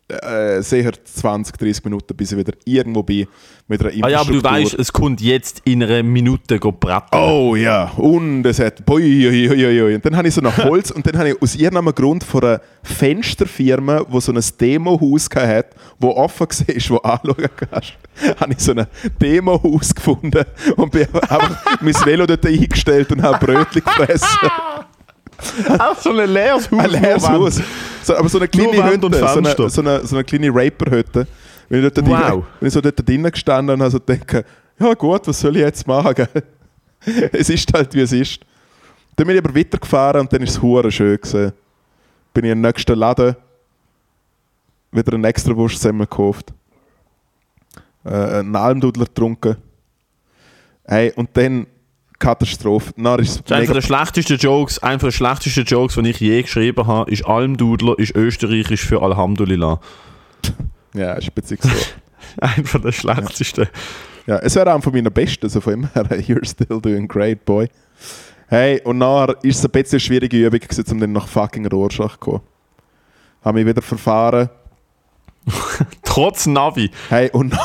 [0.08, 3.26] äh, sicher 20, 30 Minuten, bis ich wieder irgendwo bin
[3.66, 4.50] mit einer Ah ja, aber du Infrastruktur.
[4.50, 7.18] weißt, es kommt jetzt in einer Minute go braten.
[7.18, 8.84] Oh ja, und es hat.
[8.86, 9.94] Bui, ui, ui, ui.
[9.94, 12.42] Und dann habe ich so ein Holz und dann habe ich aus irgendeinem Grund von
[12.42, 15.66] einer Fensterfirma, die so ein Demohaus hat,
[15.98, 17.92] wo offen war, wo anschauen kannst,
[18.40, 18.86] habe ich so ein
[19.20, 20.44] Demohaus gefunden
[20.76, 24.48] und bin einfach mein Velo dort eingestellt und habe Brötchen gefressen.
[25.78, 26.78] Auch so ein leeres Haus.
[26.78, 27.60] Ein leeres Haus.
[28.02, 30.48] So, aber so eine kleine Wand und Hütte, so eine, so eine, so eine kleine
[30.52, 31.26] Raper-Hütte.
[31.68, 32.30] Wenn ich, dort Wow.
[32.30, 34.44] drin, wenn ich so dort drinnen gestanden und habe so gedacht,
[34.80, 36.14] ja gut, was soll ich jetzt machen?
[36.14, 36.28] Gell?
[37.32, 38.40] es ist halt, wie es ist.
[39.16, 41.52] Dann bin ich aber weitergefahren und dann ist es hure schön gewesen.
[42.32, 43.36] Bin ich im nächsten Laden
[44.92, 46.52] wieder einen extra Wurstsemmel gekauft.
[48.04, 49.56] Äh, einen Almdudler getrunken.
[50.84, 51.66] Hey, und dann
[52.18, 52.92] Katastrophe.
[52.96, 56.20] Dann ist es Das ist einer der schlechtesten Jokes, einer der schlechtesten Jokes, den ich
[56.20, 59.80] je geschrieben habe, ist Almdudler ist österreichisch für Alhamdulillah.
[60.94, 61.68] Ja, ist ein bisschen so.
[62.40, 63.68] Einer der schlechtesten.
[64.26, 67.68] Ja, es wäre einer von meinen besten, also von immer you're still doing great, boy.
[68.48, 71.66] Hey, und nachher ist es ein bisschen eine schwierige Übung, gewesen, um dann nach fucking
[71.66, 72.40] Rorschach zu kommen.
[73.44, 74.48] Habe mich wieder verfahren.
[76.02, 76.90] Trotz Navi.
[77.08, 77.56] Hey, und,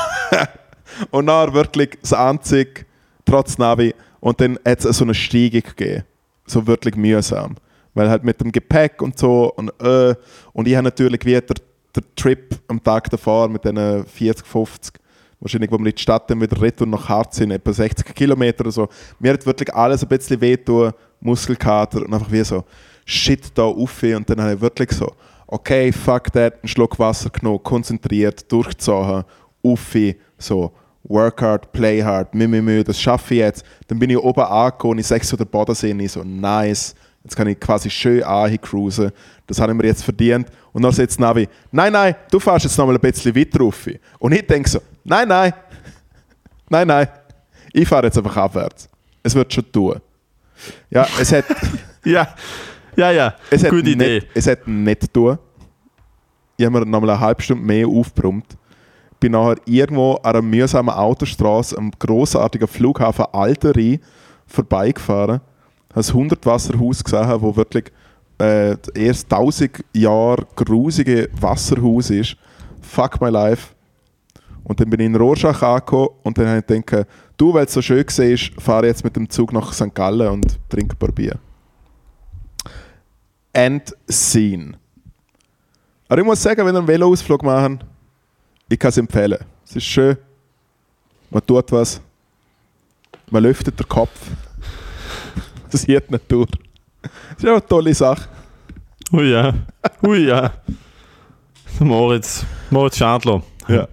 [1.11, 2.85] und nachher wirklich das Anzug,
[3.25, 3.93] trotz Navi.
[4.23, 6.05] Und dann hat es so eine Steigung gegeben.
[6.45, 7.57] So wirklich mühsam.
[7.93, 10.15] Weil halt mit dem Gepäck und so und, äh,
[10.53, 14.93] und ich habe natürlich wieder der Trip am Tag davor mit diesen 40, 50,
[15.41, 18.61] wahrscheinlich, wo wir in die Stadt dann wieder retour nach Hart sind, etwa 60 Kilometer
[18.61, 18.87] oder so.
[19.19, 22.63] Mir hat wirklich alles ein bisschen wehtun, Muskelkater und einfach wie so
[23.05, 25.11] Shit da auf und dann habe ich wirklich so,
[25.47, 29.25] okay, fuck that, einen Schluck Wasser genommen, konzentriert, durchgezogen,
[29.61, 29.95] auf,
[30.37, 30.71] so
[31.03, 33.65] work hard, play hard, mü, mü, mü, das schaffe ich jetzt.
[33.87, 37.35] Dann bin ich oben angekommen, ich sage so der Bodensee, und ich so, nice, jetzt
[37.35, 38.23] kann ich quasi schön
[38.61, 39.11] cruisen.
[39.45, 40.47] Das habe ich mir jetzt verdient.
[40.71, 43.87] Und dann sagt Navi, nein, nein, du fährst jetzt noch mal ein bisschen weiter rauf.
[44.19, 45.53] Und ich denke so, nein, nein,
[46.69, 47.07] nein, nein,
[47.73, 48.89] ich fahre jetzt einfach abwärts.
[49.21, 49.99] Es wird schon tun.
[50.89, 51.45] Ja, es hat...
[52.05, 52.33] ja,
[52.95, 54.15] ja, ja, es gute Idee.
[54.15, 55.37] Nicht, es hat nicht tun.
[56.55, 58.55] Ich habe mir noch mal eine halbe Stunde mehr aufgebrummt
[59.23, 64.01] bin nachher irgendwo an einer mühsamen Autostraße am großartigen Flughafen Alteri
[64.45, 65.35] vorbeigefahren.
[65.35, 65.41] Habe
[65.93, 67.85] das 100 Wasserhaus gesehen, wo wirklich
[68.37, 72.35] äh, erst 1000 Jahre grusige Wasserhaus ist.
[72.81, 73.69] Fuck my life.
[74.65, 77.07] Und dann bin ich in Rorschach angekommen und dann habe ich gedacht,
[77.37, 79.95] du, weil es so schön war, fahre jetzt mit dem Zug nach St.
[79.95, 81.39] Gallen und trinke ein paar Bier.
[83.53, 84.73] End scene.
[86.09, 87.79] Aber ich muss sagen, wenn wir einen Veloausflug machen,
[88.73, 89.37] ich kann es empfehlen.
[89.65, 90.17] Es ist schön.
[91.29, 92.01] Man tut was.
[93.29, 94.09] Man lüftet den Kopf.
[95.71, 96.45] Das sieht die Natur.
[97.01, 98.29] Das ist auch eine tolle Sache.
[99.11, 99.51] Ui ja.
[100.05, 100.53] Ui ja.
[101.79, 103.41] Moritz, Moritz Schadler.
[103.67, 103.87] Ja.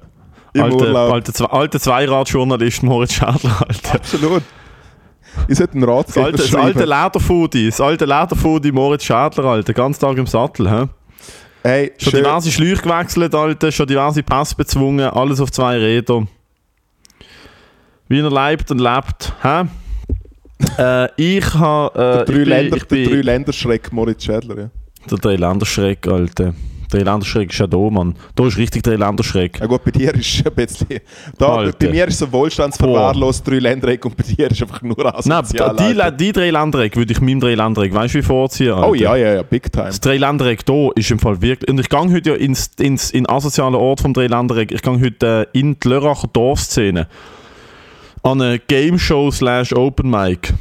[0.53, 1.13] Im alte, Urlaub.
[1.15, 3.63] Alte, alte Zweiradjournalist Moritz Schadler.
[3.67, 3.95] Alter.
[3.95, 4.43] Absolut.
[5.49, 9.73] Ich sollte einen Rat das alte, das alte Lederfoodie, das alte Lederfoodie Moritz Schadler, Alter.
[9.73, 10.89] Ganz Tag im Sattel, hä?
[11.63, 12.25] Hey, schon schön.
[12.25, 16.29] diverse Schläuche gewechselt, Alter, schon diverse Pass bezwungen, alles auf zwei Rädern.
[18.09, 19.33] Wie er lebt und lebt.
[19.43, 19.65] Hä?
[20.79, 22.25] äh, ich habe.
[22.27, 24.71] Äh, der Drei-Länder-Schreck Moritz Schädler, ja.
[25.11, 26.55] Der Drei-Länder-Schreck, Alter.
[26.91, 28.15] Dreiländerschreck ist ja da, Mann.
[28.35, 29.61] Da ist richtig Dreiländerschreck.
[29.61, 31.01] Ja gut, bei dir ist ein bisschen...
[31.39, 35.75] Da, bei mir ist es so wohlstandsverwahrlost Dreiländereck und bei dir ist einfach nur asozial.
[35.77, 38.89] Nein, die, die Dreiländereck würde ich meinem Dreiländereck, weißt du, wie vorziehen, Alter.
[38.89, 39.87] Oh ja, ja, ja, big time.
[39.87, 41.71] Das Dreiländereck da ist im Fall wirklich...
[41.71, 44.73] Und ich gehe heute ja ins, ins, in asozialen Ort vom Dreiländereck.
[44.73, 47.07] Ich gehe heute äh, in die Lörracher Dorfszene
[48.23, 50.53] an eine Game Show slash Open Mic.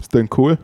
[0.00, 0.58] Ist denn cool?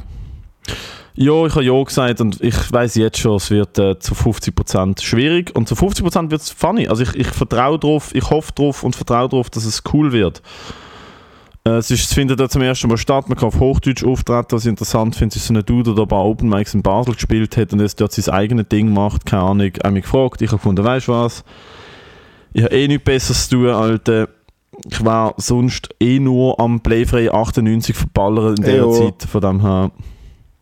[1.18, 5.02] Ja, ich habe ja gesagt und ich weiß jetzt schon, es wird äh, zu 50%
[5.02, 6.88] schwierig und zu 50% wird es funny.
[6.88, 10.42] Also ich, ich vertraue drauf, ich hoffe drauf und vertraue darauf, dass es cool wird.
[11.66, 14.48] Äh, es, ist, es findet ja zum ersten Mal statt, man kann auf Hochdeutsch auftreten,
[14.50, 17.56] was ich interessant finde, ist so ein Dude, der bei Open Mics in Basel gespielt
[17.56, 20.48] hat und jetzt dort sein eigenes Ding macht, keine Ahnung, ich habe mich gefragt, ich
[20.48, 21.44] habe gefunden, weißt du was,
[22.52, 24.28] ich habe eh nichts Besseres zu tun, Alter.
[24.90, 29.90] Ich war sonst eh nur am Playfrei 98 verballern in dieser Zeit, von dem her...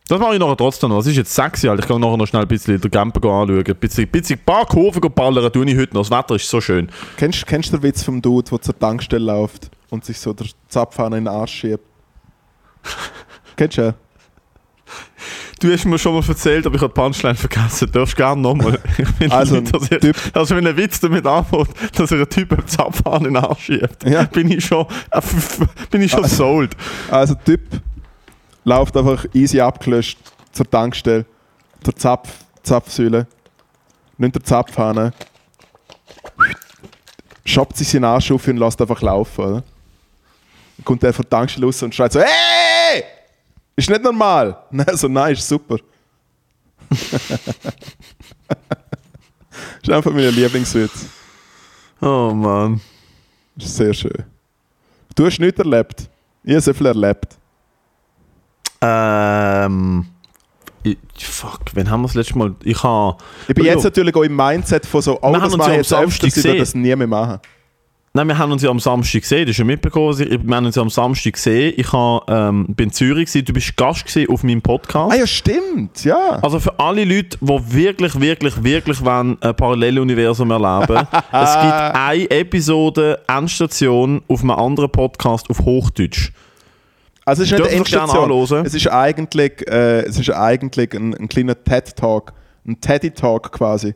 [0.07, 0.99] Das mache ich nachher trotzdem noch.
[0.99, 1.81] Es ist jetzt sexy, Alter.
[1.81, 3.63] Ich kann nachher noch schnell ein bisschen den Camper anschauen.
[3.65, 6.07] Ein bisschen, bisschen ein paar Kurven ballern tue ich heute noch.
[6.07, 6.89] Das Wetter ist so schön.
[7.17, 10.45] Kennst, kennst du den Witz vom Dude, der zur Tankstelle läuft und sich so der
[10.67, 11.83] Zapfhahn in den Arsch schiebt?
[13.55, 13.93] kennst du ja?
[15.59, 17.87] Du hast mir schon mal erzählt, aber ich habe die Punchline vergessen.
[17.91, 18.79] Du darfst gerne nochmal.
[19.29, 22.67] Also, nicht, dass typ, also, wenn ein Witz damit anfängt, dass er einen Typ am
[22.67, 24.23] Zapfhahn in den Arsch schiebt, ja.
[24.25, 25.21] bin ich schon, äh,
[25.89, 26.75] bin ich schon also, sold.
[27.09, 27.61] Also, Typ
[28.65, 30.17] läuft einfach easy abgelöscht
[30.51, 31.25] zur Tankstelle,
[31.83, 32.29] zur Zapf,
[32.63, 33.27] Zapfsäule,
[34.17, 35.13] nimmt der Zapfhahn,
[37.45, 39.45] schoppt sich seinen Arsch auf und lässt einfach laufen.
[39.45, 39.63] Oder?
[40.77, 43.03] Dann kommt der von der Tankstelle raus und schreit so: Hey!
[43.75, 44.57] Ist nicht normal!
[44.71, 45.77] Nein, so nein, ist super.
[49.81, 51.05] ist einfach mein Lieblingswitz.
[52.01, 52.81] Oh Mann.
[53.57, 54.23] Ist sehr schön.
[55.15, 56.09] Du hast nichts erlebt.
[56.43, 57.37] Ich habe sehr viel erlebt.
[58.85, 60.05] Ähm.
[61.17, 62.55] fuck, wann haben wir das letzte Mal?
[62.63, 63.17] Ich habe.
[63.47, 65.93] Ich bin jetzt natürlich auch im Mindset von so, oh, wir das mache ich jetzt
[65.93, 67.39] öfters, ich das nie mehr machen.
[68.15, 70.17] Nein, wir haben uns ja am Samstag gesehen, das ist ja mitbekommen.
[70.17, 71.73] Wir haben uns ja am Samstag gesehen.
[71.75, 73.43] Ich habe, ähm, bin in Zürich, gewesen.
[73.43, 75.11] du bist Gast auf meinem Podcast.
[75.13, 76.39] Ah ja, stimmt, ja.
[76.41, 82.31] Also für alle Leute, die wirklich, wirklich, wirklich wollen, ein Paralleluniversum erleben es gibt eine
[82.31, 86.31] Episode, Endstation auf einem anderen Podcast auf Hochdeutsch.
[87.25, 88.65] Also es ist nicht eine Endstation.
[88.65, 92.33] Es ist eigentlich, äh, es ist eigentlich ein, ein kleiner TED-Talk,
[92.67, 93.95] ein Teddy-Talk quasi.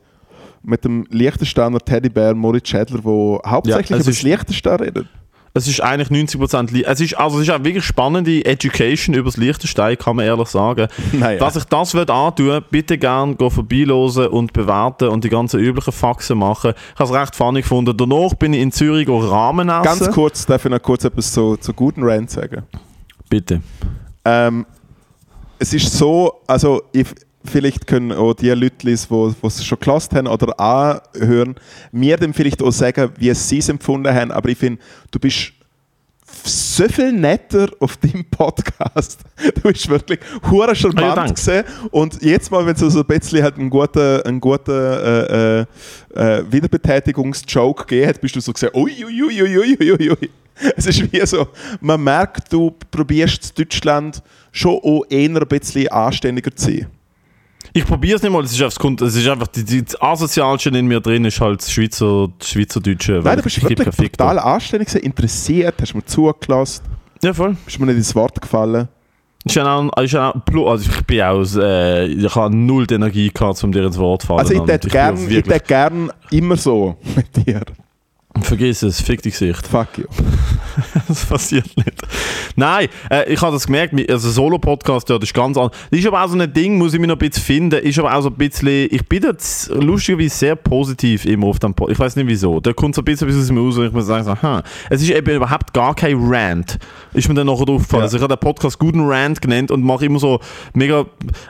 [0.64, 5.08] Mit dem Liechtensteiner Teddybär Moritz Schädler, der hauptsächlich ja, über das Liechtenstein redet.
[5.54, 9.38] Es ist eigentlich 90% es ist Also es ist eine wirklich spannende Education über das
[9.38, 10.88] Liechtenstein, kann man ehrlich sagen.
[11.12, 11.40] Naja.
[11.40, 16.74] Dass ich das antun, bitte gerne vorbeilosen und bewerten und die ganzen üblichen Faxen machen.
[16.94, 17.96] Ich habe es recht funny gefunden.
[17.96, 19.84] Danach bin ich in Zürich Rahmen essen.
[19.84, 22.64] Ganz kurz, darf ich noch kurz etwas zu, zu guten Rand sagen?
[23.30, 23.62] Bitte.
[24.26, 24.66] Ähm,
[25.60, 27.08] es ist so, also ich,
[27.46, 31.56] vielleicht können auch die Leute, die es schon gelassen haben oder anhören,
[31.92, 34.32] mir dann vielleicht auch sagen, wie sie es empfunden haben.
[34.32, 35.54] Aber ich finde, du bist
[36.44, 39.20] so viel netter auf deinem Podcast.
[39.56, 40.20] Du bist wirklich
[40.50, 43.70] hure charmant Ah, ja, gesehen und jetzt mal, wenn es so ein bisschen halt einen
[43.70, 45.66] guten, einen guten äh, äh,
[46.14, 50.30] äh, Wiederbetätigungsjoke gegeben hat, bist du so gesehen, ui, ui, ui, ui, ui, ui, ui.
[50.76, 51.48] Es ist wie so,
[51.82, 56.88] man merkt, du probierst Deutschland schon auch eher ein bisschen anständiger zu sein.
[57.74, 60.70] Ich probiere es nicht mal, es ist einfach, es ist einfach die, die, das Asozialste
[60.70, 63.22] in mir drin, ist halt das Schweizer, das Schweizerdeutsche.
[63.24, 66.84] Nein, du ich bist wirklich total anständig, interessiert, hast mir zugelassen,
[67.22, 67.56] Ja, voll.
[67.66, 68.88] bist mir nicht ins Wort gefallen.
[69.48, 73.64] Ja auch, ja auch, also ich bin auch, äh, ich habe null die Energie gehabt,
[73.64, 74.40] um dir ins Wort zu fallen.
[74.40, 77.62] Also ich hätte bin gern, auch ich wirklich, tät gern immer so mit dir.
[78.42, 79.68] Vergiss es, fick die Gesicht.
[79.68, 80.06] Fuck you.
[81.08, 82.02] das passiert nicht.
[82.56, 85.78] Nein, äh, ich habe das gemerkt, also Solo-Podcast, ja, das ist ganz anders.
[85.90, 88.00] Das ist aber auch so ein Ding, muss ich mir noch ein bisschen finden, ist
[88.00, 91.94] aber auch so ein bisschen, ich bin jetzt lustigerweise sehr positiv immer auf dem Podcast.
[91.94, 92.60] Ich weiß nicht wieso.
[92.60, 94.62] Da kommt so ein bisschen etwas aus mir raus und ich muss sagen, so, hm.
[94.90, 96.80] es ist eben überhaupt gar kein Rant.
[97.14, 98.02] Ist mir dann nachher aufgefallen.
[98.02, 98.06] Ja.
[98.06, 100.40] Also ich habe den Podcast guten Rant genannt und mache immer so
[100.74, 101.06] mega,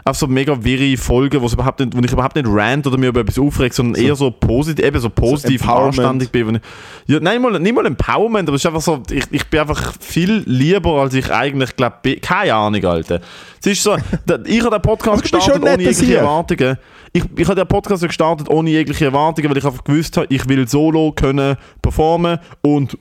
[0.06, 3.22] auf so mega wirre Folgen, überhaupt nicht, wo ich überhaupt nicht rant oder mir über
[3.22, 6.00] etwas aufregt, sondern eher so positiv, eben so positiv Empowerment.
[6.00, 6.48] anständig bin.
[6.48, 6.62] Wenn ich,
[7.08, 9.94] ja, nein, mal, nicht mal Empowerment, aber es ist einfach so, ich, ich bin einfach
[10.00, 12.18] viel lieber, als ich eigentlich glaube.
[12.22, 13.22] Keine Ahnung, Alter.
[13.60, 13.96] Es ist so,
[14.46, 16.18] ich habe den Podcast gestartet ohne jegliche.
[16.18, 16.78] Erwartungen.
[17.12, 20.48] Ich, ich habe den Podcast gestartet ohne jegliche Erwartungen, weil ich einfach gewusst habe, ich
[20.48, 22.98] will solo können performen und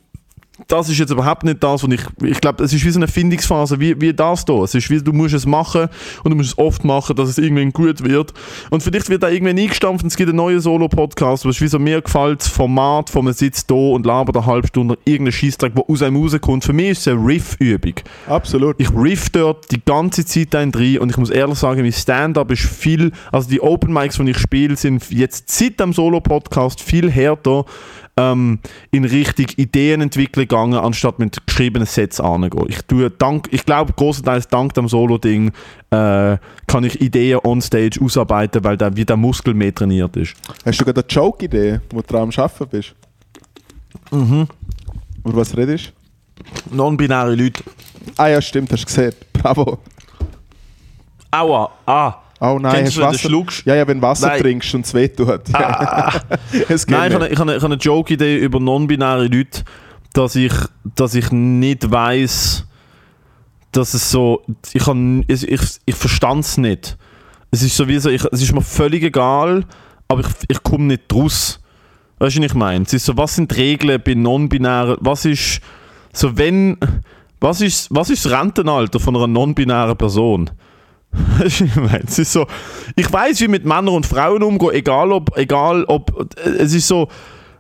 [0.66, 2.00] das ist jetzt überhaupt nicht das, was ich.
[2.22, 4.62] Ich glaube, es ist wie so eine Findungsphase, wie, wie das hier.
[4.62, 5.88] Es ist wie, du musst es machen
[6.24, 8.34] und du musst es oft machen, dass es irgendwann gut wird.
[8.70, 11.78] Und vielleicht wird da irgendwann eingestampft und es gibt einen neuen Solo-Podcast, ist wie so
[11.78, 15.74] mir gefällt das Format, wo man sitzt da und labert eine halbe Stunde irgendeinen Scheissdreck,
[15.74, 16.64] der aus einem rauskommt.
[16.64, 17.94] Für mich ist es eine Riff-Übung.
[18.26, 18.76] Absolut.
[18.78, 22.50] Ich riff dort die ganze Zeit ein drin und ich muss ehrlich sagen, mein Stand-up
[22.50, 27.10] ist viel, also die Open Mics, die ich spiele, sind jetzt seit dem Solo-Podcast viel
[27.10, 27.64] härter
[28.18, 28.58] ähm,
[28.90, 32.66] in Richtung Ideen entwickeln gegangen, anstatt mit geschriebenen Sets anzugehen.
[32.68, 35.52] Ich tue dank, ich glaube, großenteils dank dem Solo-Ding
[35.90, 40.34] äh, kann ich Ideen on Stage ausarbeiten, weil da wie der Muskel mehr trainiert ist.
[40.66, 42.94] Hast du gerade eine Joke-Idee, wo du dran am Arbeiten bist?
[44.10, 44.48] Mhm.
[45.24, 45.92] Über was redest
[46.70, 47.62] Non-binäre Leute.
[48.16, 49.12] Ah ja, stimmt, hast du gesehen.
[49.32, 49.78] Bravo.
[51.30, 52.14] Aua, ah.
[52.40, 53.28] Oh nein, Kennst hast du, wenn du Wasser?
[53.28, 53.66] schluckst?
[53.66, 54.40] Ja, ja, wenn Wasser Nein.
[54.40, 55.48] trinkst und es wehtut.
[55.48, 56.12] Ja.
[56.68, 57.24] es geht Nein, ich habe, nicht.
[57.24, 59.64] eine- ich habe, eine- ich habe eine Joke-Idee über non-binäre Leute,
[60.12, 60.52] dass ich,
[60.94, 62.64] dass ich nicht weiß,
[63.72, 64.42] dass es so.
[64.72, 66.96] Ich, kann, ich, ich, ich verstand es nicht.
[67.50, 69.64] Es ist sowieso, ich, es ist mir völlig egal,
[70.06, 71.60] aber ich, ich komme nicht draus.
[72.18, 72.84] Weißt du, was ich meine?
[72.84, 74.96] Es ist so, was sind die Regeln bei non-binären.
[75.00, 75.60] Was ist.
[76.12, 76.76] So, wenn.
[77.40, 80.50] Was ist, was ist das Rentenalter von einer non-binären Person?
[81.44, 82.04] Ich meine?
[82.06, 82.46] Es ist so,
[82.96, 87.08] ich weiß, wie mit Männern und Frauen umgehen, egal ob, egal ob, es ist so,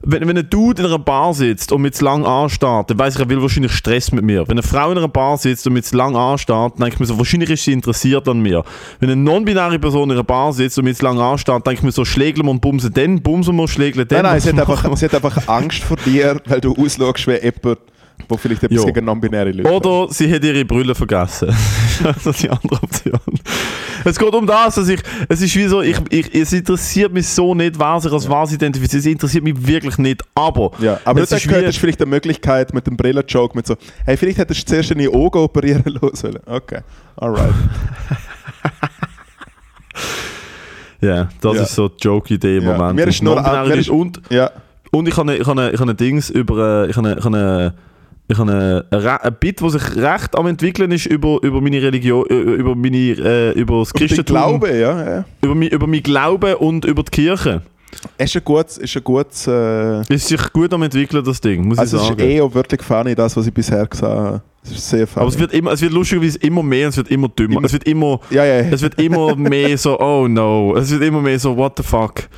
[0.02, 3.14] wenn, wenn ein Dude in einer Bar sitzt und mit zu lang anstarrt, dann weiß
[3.14, 4.46] ich, er will wahrscheinlich Stress mit mir.
[4.46, 7.00] Wenn eine Frau in einer Bar sitzt und mit zu lang anstarrt, dann denke ich
[7.00, 8.64] mir so, wahrscheinlich ist sie interessiert an mir.
[9.00, 11.84] Wenn eine non-binäre Person in einer Bar sitzt und mit zu lang anstarrt, denke ich
[11.84, 14.22] mir so, schlägeln wir und bumsen den, bumsen wir, schlägeln den.
[14.22, 17.32] Nein, nein, sie hat, einfach, sie hat einfach Angst vor dir, weil du ausschaust wie
[17.32, 17.78] jemand,
[18.30, 18.84] der vielleicht Jo.
[18.86, 19.70] gegen non-binäre Leute.
[19.72, 21.54] Oder sie hat ihre Brille vergessen.
[22.02, 23.20] das ist die andere Option.
[24.04, 27.26] Es geht um das, dass ich, es ist wie so, ich, ich, es interessiert mich
[27.28, 29.00] so nicht, wer sich als was identifiziert.
[29.00, 31.80] Es interessiert mich wirklich nicht, aber, Ja, aber es du ist gehört, wie, das ist
[31.80, 35.38] vielleicht eine Möglichkeit mit dem Brillenjoke, mit so, hey, vielleicht hättest du zuerst deine Augen
[35.38, 36.38] operieren lassen.
[36.46, 36.80] Okay,
[37.16, 37.50] alright.
[41.00, 41.62] ja, das Ja.
[41.62, 42.76] ist so die Joke-Idee im Ja.
[42.76, 42.96] Moment.
[42.96, 44.50] Mir ist nur- mir ist- und, Ja,
[44.90, 47.24] und ich habe, eine- ich eine- ich ein Dings über, äh, ich habe, eine- ich
[47.24, 47.74] habe eine,
[48.30, 48.84] ich habe
[49.24, 53.52] ein Bit, das sich recht am entwickeln ist über, über meine Religion, über meine, äh,
[53.52, 55.24] über das Christentum, Glaube, ja, ja.
[55.42, 57.62] über, mi- über mein Glauben und über die Kirche.
[58.18, 61.40] Es ist ein gutes, ist ein gutes äh, Es ist sich gut am entwickeln, das
[61.40, 62.20] Ding, muss also ich es sagen.
[62.20, 64.42] ist eh auch wirklich funny, das, was ich bisher gesagt habe.
[64.62, 65.22] Es ist sehr funny.
[65.22, 67.56] Aber es wird, immer, es wird lustigerweise immer mehr und es wird immer dümmer.
[67.56, 70.76] Immer- es wird immer, ja, ja, es wird immer mehr so, oh no.
[70.76, 72.28] Es wird immer mehr so, what the fuck.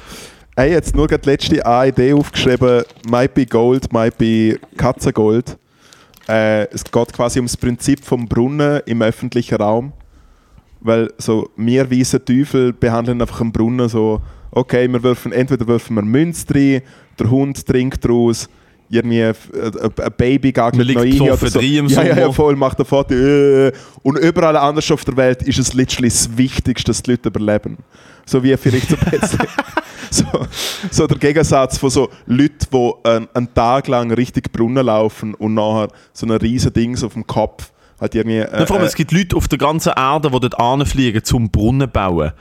[0.57, 2.83] Hey, jetzt nur gerade die letzte Idee aufgeschrieben.
[3.11, 5.57] Might be Gold, might be Katzengold.
[6.29, 9.93] Äh, es geht quasi ums Prinzip vom Brunnen im öffentlichen Raum.
[10.81, 15.97] Weil so, wir weiße Teufel behandeln einfach einen Brunnen so, okay, wir werfen, entweder werfen
[15.97, 16.83] wir Münze rein,
[17.19, 18.49] der Hund trinkt daraus,
[18.91, 19.35] irgendwie äh,
[20.03, 21.61] ein Baby liegt noch ein oder so.
[21.61, 23.15] im ja, ja, ja, voll, macht ein Foto.
[23.15, 23.73] Äh,
[24.03, 27.79] und überall anders auf der Welt ist es literally das Wichtigste, dass die Leute überleben.
[28.27, 29.21] So wie vielleicht so ein
[30.11, 30.25] so,
[30.91, 35.55] so der Gegensatz von so Leuten, die einen, einen Tag lang richtig Brunnen laufen und
[35.55, 37.71] nachher so ein riesen Dings auf dem Kopf
[38.01, 38.39] halt irgendwie...
[38.39, 41.23] Äh, Ja, vor allem, äh, es gibt Leute auf der ganzen Erde, die dort anfliegen,
[41.23, 42.33] zum Brunnen bauen.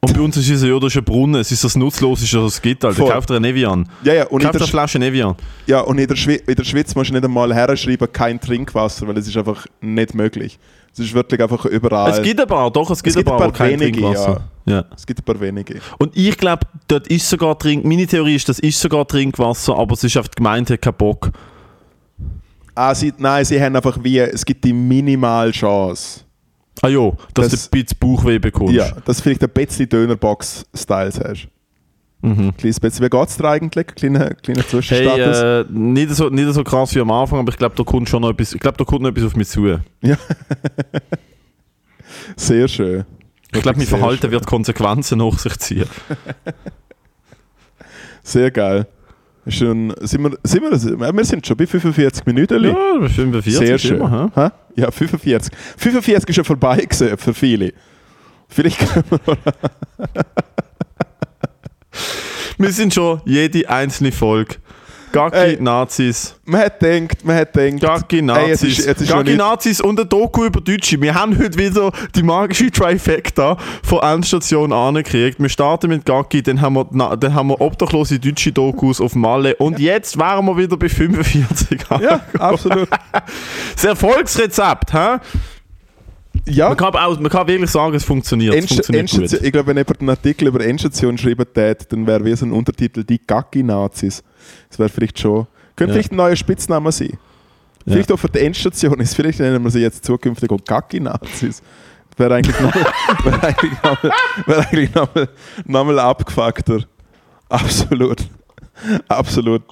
[0.00, 2.84] Und bei uns ist es ja, ein Brunnen, es ist das Nutzloseste, was es gibt.
[2.84, 2.96] Alter.
[2.96, 3.10] Voll.
[3.10, 3.88] Kauft dir eine Evian.
[4.04, 5.34] ja, ja, und in Kauft eine Flasche Evian.
[5.66, 9.08] ja, und in der, Schwe in der Schweiz musst du nicht einmal herschreiben, kein Trinkwasser,
[9.08, 10.58] weil es ist einfach nicht möglich.
[10.92, 12.12] Es ist wirklich einfach überall.
[12.12, 14.48] Es gibt ein paar, doch, es gibt, gibt ein ein paar, paar kein wenige, Trinkwasser.
[14.66, 14.84] Ja.
[14.94, 15.80] es gibt ein paar wenige.
[15.98, 17.84] Und ich glaube, dort ist sogar Trink.
[17.84, 21.30] Meine Theorie ist, das ist sogar Trinkwasser, aber es ist auf die Gemeinde keinen Bock.
[22.74, 26.20] Ah, sie, nein, sie haben einfach wie, es gibt die minimal Chance.
[26.82, 28.74] Ah ja, dass Das- du ein bisschen Bauchweh bekommst.
[28.74, 31.48] Ja, dass du vielleicht ein bisschen Dönerbox-Styles hast.
[32.20, 32.56] Mhm.
[32.56, 33.04] Kleines bisschen.
[33.04, 33.86] Wie geht es dir eigentlich?
[33.88, 35.38] Kleiner, Hey, Zwischenstatus.
[35.38, 38.22] äh, nicht, so, nicht so krass wie am Anfang, aber ich glaube, da kommt schon
[38.22, 39.78] noch etwas, ich glaube, da kommt noch etwas auf mich zu.
[42.36, 43.04] Sehr schön.
[43.52, 44.30] Ich glaube, mein Verhalten schön.
[44.32, 45.86] wird Konsequenzen nach sich ziehen.
[48.22, 48.86] Sehr geil.
[49.48, 52.64] Schon, sind wir, sind wir, wir sind schon bei 45 Minuten.
[52.64, 53.96] Ja, 45 Sehr schön.
[53.96, 54.30] immer.
[54.34, 54.48] Hä?
[54.76, 55.52] Ja, 45.
[55.76, 57.72] 45 ist schon vorbei gewesen für viele.
[58.48, 59.36] Vielleicht können wir
[62.58, 64.56] Wir sind schon jede einzelne Folge.
[65.12, 65.56] Gaggi Ey.
[65.60, 66.34] Nazis.
[66.44, 67.80] Man hat gedacht, man hat gedacht.
[68.08, 68.78] Gaggi Ey, jetzt Nazis.
[68.78, 71.00] ist- jetzt ist nicht- Nazis und ein Doku über Deutsche.
[71.00, 75.40] Wir haben heute wieder die magische Trifecta von Endstation angekriegt.
[75.40, 79.14] Wir starten mit Gaggi, dann haben wir, na, dann haben wir obdachlose deutsche Dokus auf
[79.14, 81.80] Malle und jetzt wären wir wieder bei 45.
[82.00, 82.88] Ja, absolut.
[83.74, 85.16] Das Erfolgsrezept, hä?
[86.46, 88.54] Ja, Man kann, auch, man kann wirklich sagen, es funktioniert.
[88.54, 92.24] Es funktioniert Endstation, ich glaube, wenn jemand einen Artikel über Endstation schreiben täte, dann wäre
[92.24, 94.22] wie so ein Untertitel die Gaggi-Nazis.
[94.68, 95.46] Das wäre vielleicht schon.
[95.76, 95.94] Könnte Ja.
[95.94, 97.10] vielleicht ein neuer Spitzname sein.
[97.84, 97.92] Ja.
[97.94, 99.14] Vielleicht auch für die Endstation ist.
[99.14, 101.62] Vielleicht nennen wir sie jetzt zukünftig auch Gaggi-Nazis.
[102.16, 102.84] Wäre eigentlich nochmal
[103.24, 104.12] wär eigentlich nochmal
[104.46, 105.28] wär eigentlich nochmal
[105.66, 106.80] nochmal abgefuckter.
[107.48, 108.18] Absolut.
[109.08, 109.62] Absolut.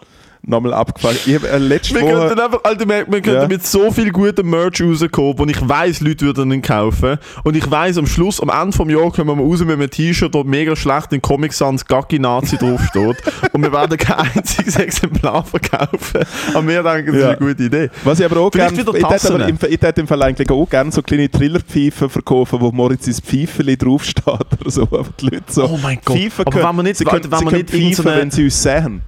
[0.48, 1.26] Nochmal abgefuckt.
[1.26, 2.12] Ich habe äh, letzte Wir Woche.
[2.28, 3.48] könnten einfach, Alter, wir, wir könnten Ja.
[3.48, 7.18] mit so viel gutem Merch rauskommen, wo ich weiss, Leute würden ihn kaufen.
[7.42, 10.32] Und ich weiss, am Schluss, am Ende vom Jahr kommen wir raus mit einem T-Shirt,
[10.32, 13.16] wo mega schlecht in Comic Sans Gaggi Nazi draufsteht.
[13.52, 16.20] und wir werden kein einziges Exemplar verkaufen.
[16.54, 17.32] Aber wir denken, das Ja.
[17.32, 17.90] ist eine gute Idee.
[18.04, 18.72] Was ich aber auch gerne.
[18.72, 18.90] Ich hätte
[19.34, 24.24] aber im, Fall eigentlich auch gerne so kleine Trillerpfeifen verkaufen, wo Moritz ins Pfeifeli draufsteht
[24.26, 24.82] oder so.
[24.82, 25.64] Aber die Leute so.
[25.64, 26.16] Oh mein Gott.
[26.18, 28.20] Pfeifen Aber können, wenn wir nicht- sie können, wenn sie können irgend so pfeifen, eine-
[28.20, 29.02] wenn sie uns sehen.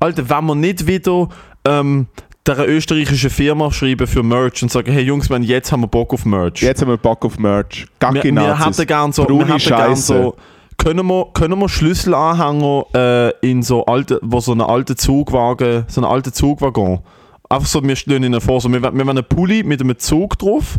[0.00, 1.28] Alter, wenn wir nicht wieder
[1.64, 2.06] ähm,
[2.46, 6.12] der österreichischen Firma schreiben für Merch und sagen, hey Jungs, wenn jetzt haben wir Bock
[6.14, 6.62] auf Merch.
[6.62, 7.86] Jetzt haben wir Bock auf Merch.
[8.00, 8.78] wir, Gaggi wir Nazis.
[8.78, 10.36] hätten gern so, wir Braune hätten gern so
[10.78, 16.02] können wir, können wir Schlüsselanhänger äh, in so alte, wo so einen alten Zugwagen, so
[16.02, 17.00] einen alten Zugwaggon,
[17.48, 20.38] einfach so, wir stellen ihnen vor, so, wir, wir wollen einen Pulli mit einem Zug
[20.38, 20.76] drauf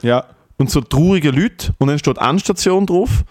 [0.00, 0.24] Ja.
[0.58, 3.24] und so traurige Leute und dann steht Endstation drauf.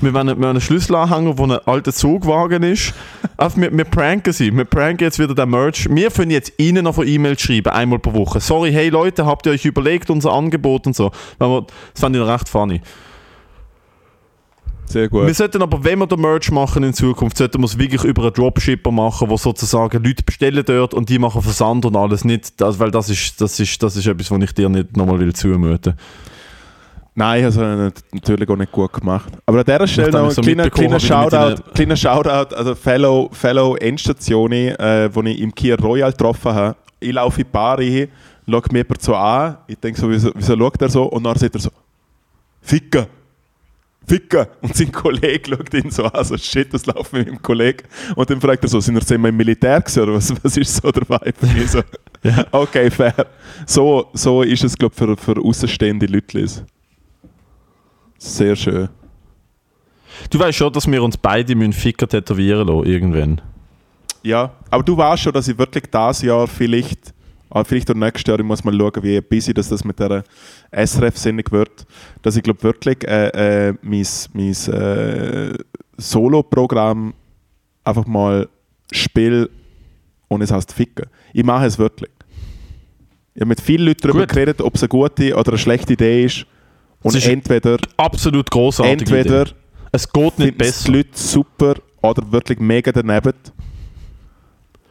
[0.00, 2.92] Wir wollen, wir wollen einen Schlüsselanhänger, wo ein alter Zugwagen ist.
[3.36, 4.54] Einfach, wir, wir pranken sie.
[4.54, 5.88] Wir pranken jetzt wieder den Merch.
[5.90, 8.40] Wir können jetzt ihnen noch eine E-Mail schreiben, einmal pro Woche.
[8.40, 11.10] Sorry, hey Leute, habt ihr euch überlegt, unser Angebot und so.
[11.38, 12.80] Das fand ich recht funny.
[14.86, 15.26] Sehr gut.
[15.26, 18.22] Wir sollten aber, wenn wir den Merch machen in Zukunft, sollten wir es wirklich über
[18.22, 22.60] einen Dropshipper machen, wo sozusagen Leute bestellen dort und die machen Versand und alles nicht,
[22.60, 25.32] das, weil das ist, das ist, das ist etwas, was ich dir nicht nochmal will
[25.32, 25.94] zumuten.
[27.18, 29.32] Nein, also natürlich auch nicht gut gemacht.
[29.46, 33.30] Aber an dieser Stelle noch ich so ein kleiner, kleiner Shoutout, kleiner Shoutout, also Fellow,
[33.32, 36.76] Fellow Endstationen, äh, wo ich im Kia Royal getroffen habe.
[37.00, 38.08] Ich laufe in die Bar rein,
[38.46, 41.04] schaue mir jemand so an, ich denke so, wieso, wieso schaut er so?
[41.04, 41.70] Und dann sagt er so,
[42.60, 43.06] Ficken!
[44.06, 44.46] Ficken!
[44.60, 47.84] Und sein Kollege schaut ihn so an, so shit, das läuft mit meinem Kollegen.
[48.14, 50.82] Und dann fragt er so, sind wir zusammen im Militär gewesen, oder was, was ist
[50.82, 51.66] so der Vibe?
[51.66, 51.80] So,
[52.52, 53.26] okay, fair.
[53.64, 56.66] So, so ist es, glaube ich, für, für außenstehende Leute.
[58.18, 58.88] Sehr schön.
[60.30, 63.40] Du weißt schon, dass wir uns beide müssen Ficker tätowieren lassen, irgendwann.
[64.22, 67.14] Ja, aber du weißt schon, dass ich wirklich dieses Jahr vielleicht,
[67.50, 70.24] ah, vielleicht auch nächstes Jahr, ich muss mal schauen, wie busy das, das mit der
[70.72, 71.86] SRF-Sinnig wird,
[72.22, 75.54] dass ich glaube wirklich äh, äh, mein, mein äh,
[75.96, 77.14] Solo-Programm
[77.84, 78.48] einfach mal
[78.90, 79.48] spiele
[80.28, 81.06] und es heißt Ficken.
[81.32, 82.10] Ich mache es wirklich.
[83.34, 84.30] Ich habe mit vielen Leuten darüber Gut.
[84.30, 86.46] geredet, ob es eine gute oder eine schlechte Idee ist.
[87.02, 88.92] Und Es ist entweder, Absolut großartig.
[89.02, 89.46] entweder
[89.92, 90.86] Es geht nicht besser.
[90.90, 93.32] die Leute super oder wirklich mega daneben.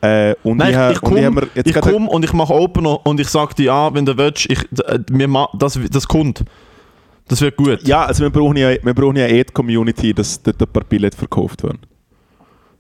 [0.02, 3.06] Äh, und Nein, ich, ich, ich ich, komme ich gerade- komm und ich mache Opener
[3.06, 6.44] und ich sage dir, ja, wenn du willst, ich, äh, wir das, das kommt.
[7.28, 7.88] Das wird gut.
[7.88, 10.84] Ja, also wir brauchen ja, wir brauchen ja eh die Community, dass dort ein paar
[10.84, 11.80] Billette verkauft werden.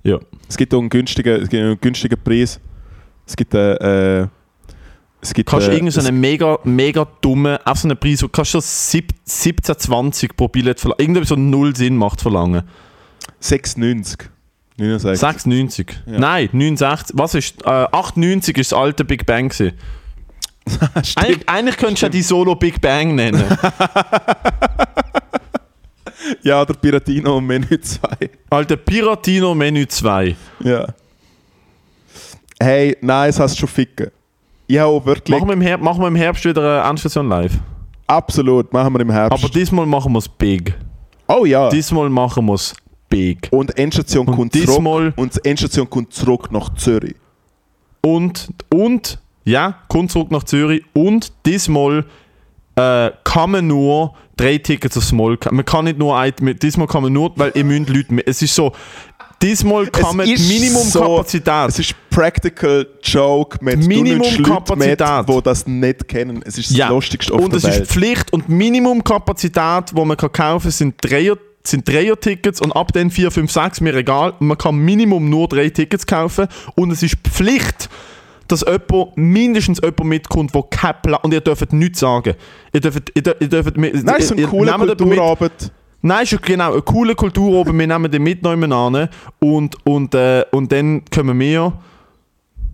[0.03, 0.19] Ja.
[0.47, 2.59] Es gibt auch einen günstigen, es gibt einen günstigen Preis.
[3.25, 4.27] Es gibt äh, äh,
[5.27, 8.21] es gibt Kannst du äh, irgendwie so einen mega, mega dummen, auf so einen Preis,
[8.23, 11.01] wo kannst du so sieb- 17, 20 pro Billett verlangen.
[11.01, 12.63] Irgendwie so null Sinn macht verlangen.
[13.41, 14.25] 6,90.
[14.77, 15.23] 69.
[15.47, 15.87] 6,90.
[16.05, 16.19] Ja.
[16.19, 17.17] Nein, 69.
[17.17, 19.73] Was ist, äh, 8,90 ist das alte Big Bang gewesen.
[21.15, 23.43] Eigentlich, eigentlich könntest du ja die Solo Big Bang nennen.
[26.41, 28.07] Ja, der Piratino Menü 2.
[28.49, 30.35] Alter, Piratino Menü 2.
[30.61, 30.87] Ja.
[32.59, 34.09] Hey, nein, es hast schon ficken.
[34.67, 35.37] Ich habe wirklich.
[35.37, 37.53] Machen wir, im Herbst, machen wir im Herbst wieder eine Endstation live.
[38.07, 39.43] Absolut, machen wir im Herbst.
[39.43, 40.73] Aber diesmal machen wir es big.
[41.27, 41.69] oh ja.
[41.69, 42.75] Diesmal machen wir es
[43.09, 43.47] big.
[43.51, 45.13] und Endstation Und kommt diesmal- zurück.
[45.17, 47.15] Und die Endstation kommt zurück nach Zürich.
[48.01, 50.83] Und, und, ja, kommt zurück nach Zürich.
[50.93, 52.05] Und diesmal
[52.75, 55.37] äh, kann man nur drei Tickets aufs Mall.
[55.51, 58.41] Man kann nicht nur ein, diesmal kann man nur, weil ihr müsst Leute, mehr- es
[58.41, 58.71] ist so,
[59.41, 61.69] diesmal kann man Minimumkapazität.
[61.69, 65.27] Es ist Practical Joke mit Minimumkapazität.
[65.27, 66.41] die das nicht kennen.
[66.45, 66.89] Es ist das Ja.
[66.89, 71.35] Lustigste auf und es ist Pflicht und Minimumkapazität, die man kann kaufen kann, sind Dreier,
[71.63, 74.33] sind Dreier-Tickets und ab den 4, 5, 6, mir egal.
[74.39, 77.89] Man kann Minimum nur drei Tickets kaufen und es ist Pflicht,
[78.47, 81.19] dass jemand, mindestens jemand mitkommt, der kein Plan...
[81.23, 82.35] Und ihr dürft nichts sagen.
[82.73, 83.11] Ihr dürft...
[83.15, 85.71] Ihr dürft, ihr dürft Nein, es ist ihr- ein cooler nehmt jemanden mit-.
[86.05, 87.79] Nein, ist genau eine coole Kultur oben.
[87.79, 91.73] Wir nehmen den mit an und, und, äh, und dann kommen wir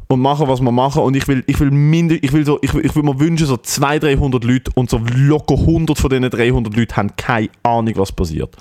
[0.10, 1.02] und machen, was wir machen.
[1.02, 3.48] Und ich will, ich will, minder, ich will, so, ich will, ich will mir wünschen,
[3.48, 7.94] so 200, 300 Leute und so locker 100 von diesen 300 Leuten haben keine Ahnung,
[7.96, 8.54] was passiert.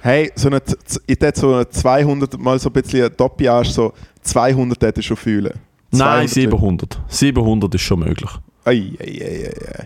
[0.00, 0.62] Hey, so eine,
[1.06, 5.06] ich hätte so eine 200 mal so ein bisschen ein Doppeljahr, so 200 hätte ich
[5.06, 5.52] schon fühlen.
[5.90, 7.00] Nein, 200 700.
[7.08, 8.30] 700 ist schon möglich.
[8.64, 9.84] Ei, ei, ei, ei, ei.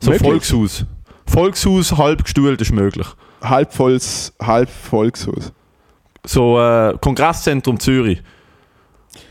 [0.00, 0.30] So Möglich?
[0.30, 0.86] Volkshaus.
[1.26, 3.08] Volkshaus, halb gestuhlt ist möglich.
[3.42, 5.52] Halb volles, halb Volkshaus.
[6.24, 8.22] So äh, Kongresszentrum Zürich.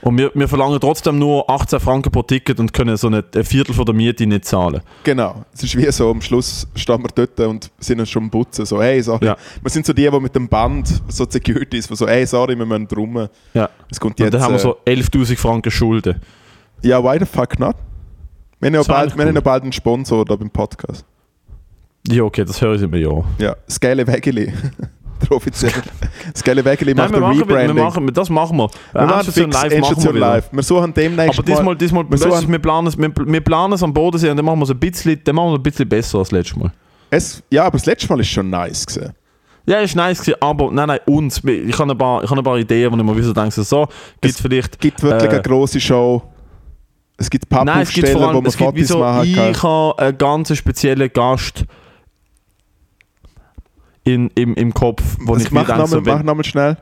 [0.01, 3.43] Und wir, wir verlangen trotzdem nur 18 Franken pro Ticket und können so eine, ein
[3.43, 4.81] Viertel von der Miete nicht zahlen.
[5.03, 5.43] Genau.
[5.53, 8.65] Es ist wie so, am Schluss stehen wir dort und sind uns schon am Putzen.
[8.65, 9.25] So, hey, sorry.
[9.25, 9.37] Ja.
[9.61, 12.65] Wir sind so die, die mit dem Band, so Securities, die so, hey, sorry, wir
[12.65, 13.27] müssen drum.
[13.53, 13.69] Ja.
[13.89, 14.33] Es kommt Und jetzt.
[14.33, 16.21] dann haben wir äh, so 11.000 Franken Schulden.
[16.83, 17.75] Ja, why the fuck not?
[18.59, 21.05] Wir haben ja bald, wir haben bald einen Sponsor da beim Podcast.
[22.07, 23.23] Ja, okay, das höre ich immer ja.
[23.39, 24.51] Ja, Scale Wegeli.
[25.21, 25.73] Der offizielle.
[26.35, 27.75] Scale Wegeli macht ein machen, wir, Rebranding.
[27.75, 28.69] machen, das machen wir.
[28.93, 30.49] wir machen Endstation live Endstation live.
[30.51, 33.83] Wir suchen demnächst Aber diesmal, diesmal wir, suchen, wir, planen es, wir, wir planen es
[33.83, 36.17] am Bodensee und dann machen wir es ein bisschen, dann machen wir ein bisschen besser
[36.19, 36.71] als letztes Mal.
[37.11, 39.13] es, ja, aber das letzte Mal ist schon nice gewesen.
[39.67, 41.43] Ja, ist nice gewesen, aber nein, nein, uns.
[41.43, 43.87] Ich habe ein paar, ich habe ein paar Ideen, wo ich mir wieder denke, so,
[44.21, 44.73] gibt es vielleicht...
[44.73, 46.23] Es gibt wirklich Äh, eine grosse Show.
[47.17, 49.51] Es gibt Pappaufsteller, wo man es gibt wie Fotos so, machen kann.
[49.51, 51.65] ich habe einen ganz speziellen Gast
[54.03, 56.77] in, im, im Kopf, wo Also ich mir mach denke, nochmal so, mach nochmal schnell.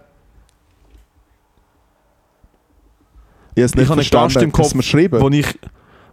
[3.56, 4.34] Ich ich habe verstanden.
[4.34, 5.60] Gast im Kopf, mir wo ich,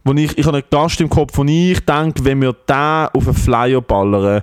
[0.04, 3.26] wo ich, ich habe einen Gast im Kopf, wo ich denke, wenn wir da auf
[3.26, 4.42] einen Flyer ballern,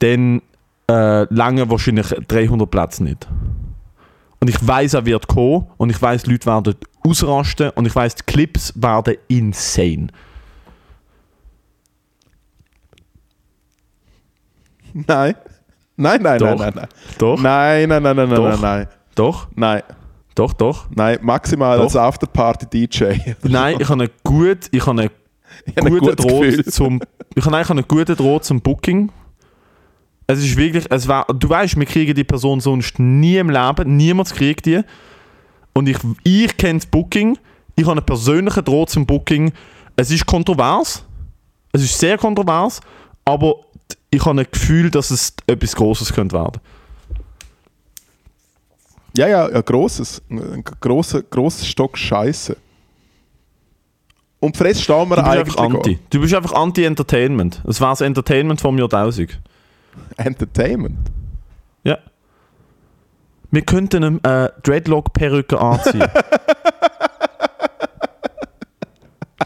[0.00, 0.42] dann
[0.90, 3.28] äh, lange wahrscheinlich 300 Plätze nicht.
[4.40, 8.16] Und ich weiß, er wird kommen und ich weiß, Leute werden ausrasten und ich weiß,
[8.16, 10.08] die Clips werden insane.
[14.92, 15.34] Nein.
[16.00, 16.48] Nein, nein, Doch.
[16.48, 16.88] nein, nein, nein.
[17.18, 18.48] Doch, Nein, nein, nein, nein, nein, Doch.
[18.50, 18.86] nein, nein.
[19.14, 19.82] doch, Nein,
[20.34, 20.86] doch, doch.
[20.94, 21.84] nein, maximal Doch.
[21.84, 23.34] als Afterparty-DJ.
[23.42, 25.10] Nein, ich habe einen gut, ich habe einen
[25.66, 26.16] Ich habe ein guten.
[26.16, 27.00] Draht zum,
[27.34, 29.10] ich habe eigentlich einen guten Draht zum Booking.
[30.26, 33.96] Es ist wirklich, es war, du weißt, wir kriegen die Person sonst nie im Leben,
[33.96, 34.80] niemand kriegt die.
[35.74, 37.36] Und ich, ich kenne das Booking,
[37.76, 39.52] ich habe einen persönlichen Draht zum Booking.
[39.96, 41.04] Es ist kontrovers,
[41.72, 42.80] es ist sehr kontrovers,
[43.24, 43.56] aber
[44.10, 46.60] ich habe ein Gefühl, dass es etwas Großes könnte werden.
[49.16, 52.56] Ja, ja, ein grosses, ein grosser, grosser Stock Scheiße.
[54.40, 55.98] Und für das stehen wir Du bist eigentlich einfach anti.
[56.08, 57.62] Du bist einfach anti-Entertainment.
[57.66, 59.38] Es war das Entertainment vom Jahrtausend.
[60.16, 60.96] Entertainment.
[61.84, 61.98] Ja.
[63.50, 66.08] Wir könnten eine äh, Dreadlock-Perücke anziehen.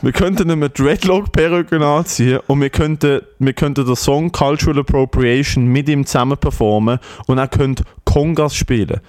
[0.03, 5.89] wir könnten eine Dreadlock-Perücke anziehen und wir könnten, wir könnten den Song Cultural Appropriation mit
[5.89, 9.01] ihm zusammen performen und er könnte Kongas spielen.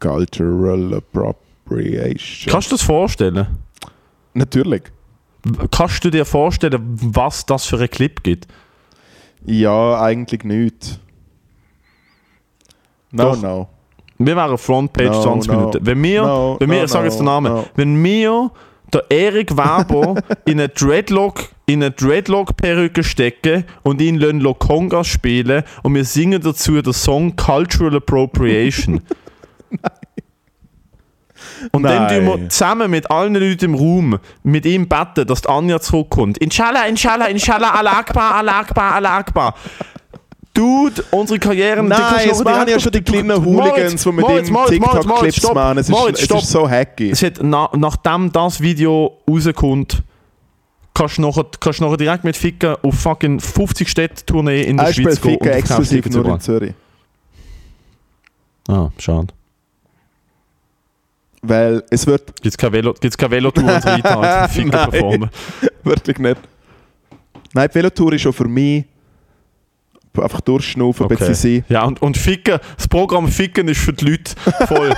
[0.00, 2.52] Cultural Appropriation.
[2.52, 3.46] Kannst du das vorstellen?
[4.34, 4.82] Natürlich.
[5.70, 8.46] Kannst du dir vorstellen, was das für einen Clip gibt?
[9.44, 11.00] Ja, eigentlich nicht.
[13.10, 13.42] No, Doch.
[13.42, 13.68] no.
[14.18, 15.58] Wir wären Frontpage No, 20 no.
[15.58, 15.86] Minuten.
[15.86, 18.50] Wenn wir, No, wenn wir no, ich sage jetzt den Namen, wenn wir
[18.92, 25.62] der Erik Weber in eine Dreadlock in eine Dreadlock-Perücke stecken und ihn lassen Lokongas spielen
[25.82, 29.00] und wir singen dazu den Song Cultural Appropriation.
[31.70, 32.24] Und dann Nein.
[32.24, 36.38] tun wir zusammen mit allen Leuten im Raum mit ihm beten, dass die Anja zurückkommt.
[36.38, 39.54] Inshallah, inshallah, inshallah, Allah Akbar, Allah Akbar, Allah Akbar.
[40.54, 41.86] Dude, unsere Karrieren...
[41.86, 44.70] die kannst Nein, du es machen ja schon die kleinen Hooligans, die mit Moritz, Moritz,
[44.70, 45.78] TikTok-Clips machen.
[45.78, 46.42] Es ist, Moritz, es stopp.
[46.42, 47.10] ist so hacky.
[47.10, 50.02] Es hat, na, nachdem das Video rauskommt,
[50.94, 54.88] kannst du nachher, kannst nachher direkt mit Ficken auf fucking 50 Städte Tournee in der
[54.88, 56.40] Er Schweiz gehen Ficken und exklusiv nur in.
[56.40, 56.74] Zürich.
[58.68, 59.28] Ah, schade.
[61.40, 64.90] Weil es wird Gibt es keine, Velo, Velotour und Rita als Ficken Nein.
[64.90, 65.30] performen?
[65.82, 66.40] wirklich nicht.
[67.54, 68.84] Nein, die Velotour ist schon für mich
[70.18, 71.64] einfach durchschnaufen, ein bisschen.
[71.68, 74.34] Ja, und, und Ficken, das Programm Ficken ist für die Leute
[74.66, 74.90] voll.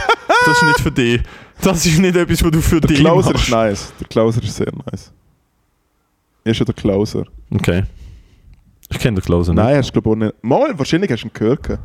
[0.46, 1.20] das ist nicht für dich.
[1.60, 3.44] Das ist nicht etwas, was du für Der dich Closer machst.
[3.44, 3.92] ist nice.
[4.00, 5.12] Der Closer ist sehr nice.
[6.44, 7.24] Er ist schon der Closer.
[7.54, 7.84] Okay.
[8.90, 9.62] Ich kenne den Closer nicht.
[9.62, 10.44] Nein, hast du glaube ich auch nicht.
[10.44, 11.68] Mal, wahrscheinlich hast du ihn gehört.
[11.68, 11.78] Das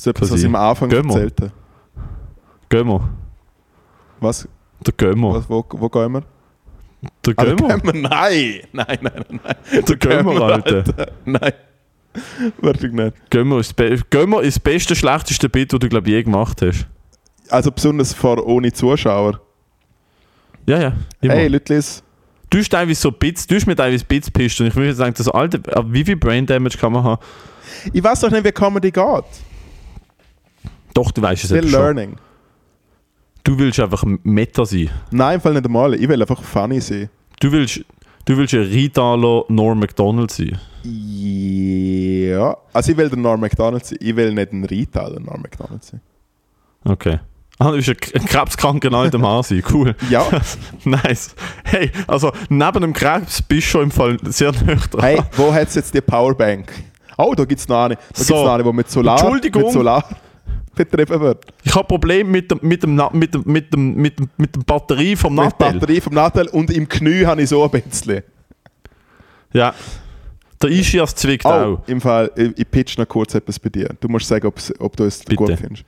[0.00, 0.98] ist etwas, was ich am Anfang wir.
[0.98, 1.52] erzählt habe.
[2.68, 3.08] Gömmer.
[4.20, 4.48] Was?
[4.86, 5.34] Der Gömmer.
[5.34, 6.22] was wo, wo gehen wir?
[7.24, 7.68] Der Ah, Gömmer.
[7.78, 8.08] gehen wir?
[8.08, 8.60] Nein!
[8.72, 9.84] Nein, nein, nein, nein.
[9.86, 10.84] Der Gömmer, Alter.
[11.24, 11.52] Nein.
[12.60, 13.14] Wirklich nicht.
[13.30, 16.22] Gömmer ist, das Be- Gömmer ist das beste, schlechteste Bit, das du, glaube ich, je
[16.22, 16.86] gemacht hast.
[17.50, 19.40] Also besonders vor ohne Zuschauer.
[20.66, 20.92] Ja, ja.
[21.20, 21.34] Immer.
[21.34, 22.02] Hey, Lütlis.
[22.50, 25.14] du hast teilweise so Bits, du hast mir teilweise Bits pisst und ich würde sagen,
[25.16, 27.22] das alte, ab wie viel Brain Damage kann man haben?
[27.92, 29.24] Ich weiß doch nicht, wie Comedy geht.
[30.94, 31.80] Doch, du weißt es Still jetzt schon.
[31.80, 32.16] learning.
[33.44, 34.90] Du willst einfach Meta sein.
[35.10, 35.94] Nein, im Fall nicht einmal.
[35.94, 37.08] Ich will einfach funny sein.
[37.40, 37.82] Du willst,
[38.28, 40.58] du willst ein Ritalo Norm McDonald sein.
[40.84, 42.56] Ja.
[42.72, 43.98] Also ich will der Norm McDonald sein.
[44.00, 46.00] Ich will nicht ein Retailer Norm McDonald sein.
[46.84, 47.18] Okay.
[47.58, 49.62] Ah, du bist ein, krebskranker alter Mann sein.
[49.72, 49.96] Cool.
[50.10, 50.24] Ja.
[50.84, 51.34] nice.
[51.64, 55.00] Hey, also neben dem Krebs bist du schon im Fall sehr nüchtern.
[55.00, 56.70] Hey, wo hat es jetzt die Powerbank?
[57.16, 57.96] Oh, da gibt es noch eine.
[57.96, 58.18] Da So.
[58.18, 59.62] gibt's noch eine, die mit Solar, Entschuldigung.
[59.64, 60.04] mit Solar
[60.78, 61.44] betrieben wird.
[61.62, 64.60] Ich habe Probleme mit dem, mit, dem, mit, dem, mit, dem, mit, dem, mit der
[64.62, 65.72] Batterie vom Mit Nattel.
[65.80, 68.22] Batterie vom Nattel und im Knie habe ich so ein bisschen.
[69.52, 69.74] Ja.
[70.62, 71.78] Der Ischias zwickt Oh, auch.
[71.86, 73.90] im Fall, ich, ich pitch noch kurz etwas bei dir.
[74.00, 74.46] Du musst sagen,
[74.80, 75.36] ob du es Bitte.
[75.36, 75.84] gut findest.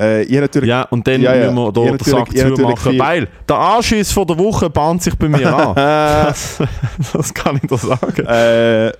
[0.00, 0.24] Äh,
[0.64, 1.50] Ja, und dann Ja, ja.
[1.52, 2.98] müssen wir hier den Sack zumachen.
[2.98, 5.74] Weil der Anschiss von der Woche bahnt sich bei mir an.
[5.76, 6.58] das,
[7.12, 8.26] das kann ich dir sagen.
[8.26, 8.92] Äh,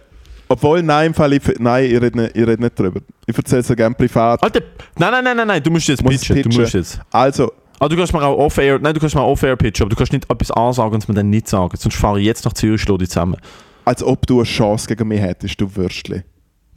[0.55, 3.01] obwohl, nein, im Fall, ich, nein, ich rede nicht, ich rede nicht drüber.
[3.27, 4.43] Ich erzähle es dir gerne privat.
[4.43, 4.61] Alter,
[4.99, 6.37] nein, nein, nein, nein, nein, du musst jetzt Muss ich pitchen.
[6.37, 6.61] Du pitchen?
[6.63, 7.01] musst jetzt.
[7.11, 9.97] Also, Ah, du kannst mir auch off-air, nein, du kannst mir off-air pitchen, aber du
[9.97, 11.77] kannst nicht etwas ansagen und es mir dann nicht sagen.
[11.77, 13.37] Sonst fahre ich jetzt nach Zürich, dich zusammen.
[13.85, 16.23] als ob du eine Chance gegen mich hättest, du Würstli.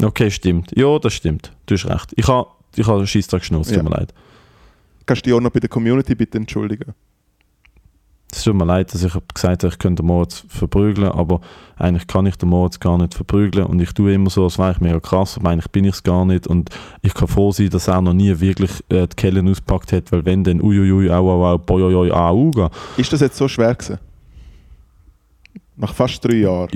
[0.04, 0.72] Okay, stimmt.
[0.76, 1.54] Ja, das stimmt.
[1.68, 2.12] Du hast recht.
[2.16, 3.78] Ich habe ich ha einen Scheissdreck geschnurzt, Ja.
[3.78, 4.14] tut mir leid.
[5.06, 6.94] Kannst du dich auch noch bei der Community bitte entschuldigen?
[8.30, 11.40] Es tut mir leid, dass ich gesagt habe, ich könnte den Moritz verprügeln, aber
[11.78, 14.74] eigentlich kann ich den Moritz gar nicht verprügeln und ich tue immer so, als wäre
[14.74, 16.70] ich mega krass, aber eigentlich bin ich es gar nicht und
[17.02, 20.26] ich kann froh sein, dass er noch nie wirklich äh, die Kellen auspackt hat, weil
[20.26, 23.98] wenn dann uiuiui, au au au, boioi, au, au, Ist das jetzt so schwer gewesen?
[25.78, 26.70] Nach fast drei Jahren.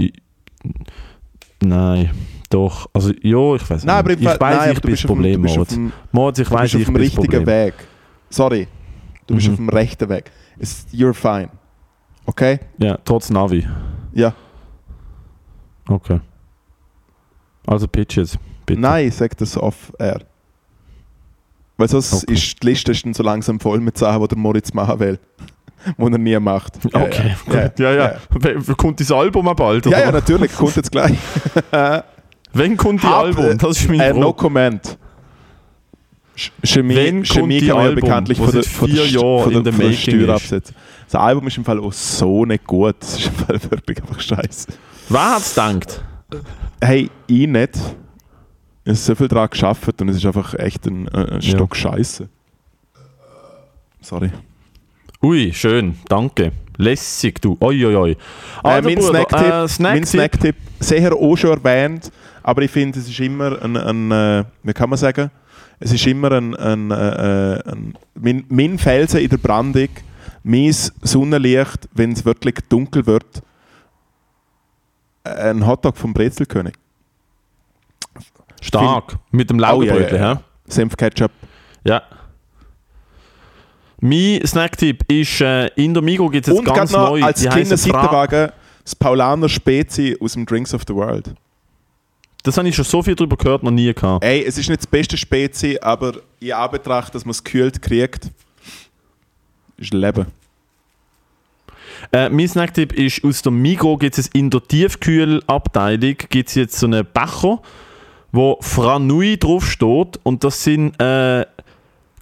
[1.63, 2.09] Nein,
[2.49, 4.23] doch, also ja, ich weiß Nein, aber nicht.
[4.23, 6.47] Fall, Ich weiß, nein, ich aber bin das auf dem- Problem, auf dem, Moritz, ich
[6.47, 7.45] du weiß, bist auf ich dem bin das richtigen Problem.
[7.47, 7.73] Weg.
[8.29, 8.67] Sorry.
[9.27, 9.53] Du bist Mhm.
[9.53, 10.31] auf dem rechten Weg.
[10.61, 11.49] Es, you're fine.
[12.25, 12.59] Okay?
[12.77, 13.67] Ja, trotz Navi.
[14.13, 14.33] Ja.
[15.89, 16.19] Okay.
[17.65, 18.79] Also pitch jetzt, bitte.
[18.79, 20.21] Nein, ich sag das off-air.
[21.77, 22.33] Weil sonst Okay.
[22.33, 25.19] ist die Liste ist dann so langsam voll mit Sachen, die der Moritz machen will.
[25.97, 26.77] die er nie macht.
[26.93, 27.67] Ja, Okay, ja.
[27.67, 27.79] gut.
[27.79, 28.15] Ja, ja.
[28.29, 29.85] W- Kommt das Album auch bald?
[29.87, 30.05] Ja, oder?
[30.05, 30.53] ja, natürlich.
[30.53, 31.17] Kommt jetzt gleich.
[32.53, 33.57] Wenn kommt die Album?
[33.57, 34.97] Das ist meine Äh, no comment.
[36.63, 39.43] Chemie, Wenn Chemie kann man ja Album, bekanntlich von der, von der, vier St- Jahren
[39.43, 40.75] von in der, von der Steuer absetzen.
[41.05, 42.95] Das Album ist im Fall auch so nicht gut.
[42.99, 44.67] Das ist im Fall wirklich einfach scheiße.
[45.09, 46.03] Wer hat es gedacht?
[46.81, 47.75] Hey, ich nicht.
[48.83, 51.51] Ich habe so viel daran geschafft und es ist einfach echt ein, ein ein Ja.
[51.55, 52.27] Stock Scheiße.
[54.01, 54.31] Sorry.
[55.23, 56.51] Ui, schön, danke.
[56.77, 57.55] Lässig, du.
[57.59, 58.11] Oi, oi, oi.
[58.11, 58.15] Äh,
[58.63, 60.55] Also, mein Bruder, Snacktipp, äh, mein Snacktipp.
[60.79, 62.11] Sehr auch schon erwähnt,
[62.41, 65.29] aber ich finde, es ist immer ein, ein äh, wie kann man sagen,
[65.81, 69.89] es ist immer ein, ein, äh, äh, ein mein, mein Felsen in der Brandung,
[70.43, 73.41] mein Sonnenlicht, wenn es wirklich dunkel wird,
[75.23, 76.73] ein Hotdog vom Brezelkönig.
[78.61, 79.17] Stark.
[79.31, 81.29] Mit dem Oh, Laugenbrötchen, ja, ja, ja, ja.
[81.83, 82.03] Ja.
[83.99, 87.23] Mein Snacktipp ist, äh, in der Migo gibt es jetzt Und ganz neu.
[87.23, 88.51] als Fra- Kinderseitenwagen
[88.83, 91.33] das Paulaner Spezi aus dem Drinks of the World.
[92.43, 94.23] Das habe ich schon so viel drüber gehört, noch nie gehabt.
[94.23, 98.31] Ey, es ist nicht das beste Spezi, aber in Anbetracht, dass man es gekühlt kriegt,
[99.77, 100.25] ist Leben.
[102.11, 106.79] Äh, mein Snacktipp ist, aus der Migro gibt es in der Tiefkühlabteilung gibt es jetzt
[106.79, 107.61] so einen Becher,
[108.31, 111.45] wo Franui draufsteht und das sind äh,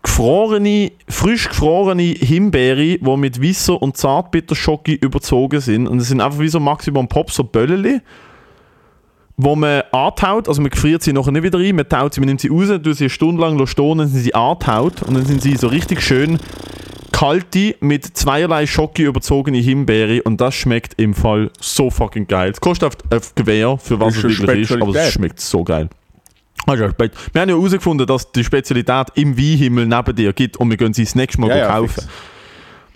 [0.03, 6.39] gefrorene, frisch gefrorene Himbeere, die mit Wasser und Zartbitterschoki überzogen sind und es sind einfach
[6.39, 8.01] wie so Maximum Pop, so Bölleli,
[9.41, 12.27] wo man antaut, also man gefriert sie nachher nicht wieder rein, man taut sie, man
[12.27, 15.25] nimmt sie raus, tut sie eine Stunde lang stehen, dann sind sie antaut und dann
[15.25, 16.39] sind sie so richtig schön
[17.13, 22.51] kalte, mit zweierlei Schocke überzogene Himbeere und das schmeckt im Fall so fucking geil.
[22.51, 25.87] Es kostet auf, auf Gewehr, für was es wirklich ist, aber es schmeckt so geil.
[26.65, 30.75] Also, wir haben ja herausgefunden, dass die Spezialität im Weinhimmel neben dir gibt und wir
[30.75, 31.93] gehen sie das nächste Mal Ja, ja, kaufen.
[31.93, 32.07] fix.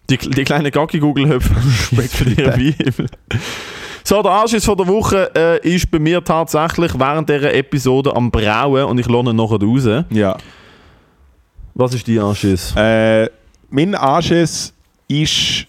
[0.10, 1.56] Die, die kleinen Gaggi-Google-Höpfe
[1.90, 3.08] schmeckt für ihren Weinhimmel.
[4.06, 8.30] So, der Anschiss von der Woche äh, ist bei mir tatsächlich während dieser Episode am
[8.30, 10.06] Brauen und ich lohne ihn nachher raus.
[10.10, 10.38] Ja.
[11.74, 12.74] Was ist dein Anschiss?
[12.76, 13.30] Äh,
[13.70, 14.74] mein Anschiss
[15.08, 15.66] ist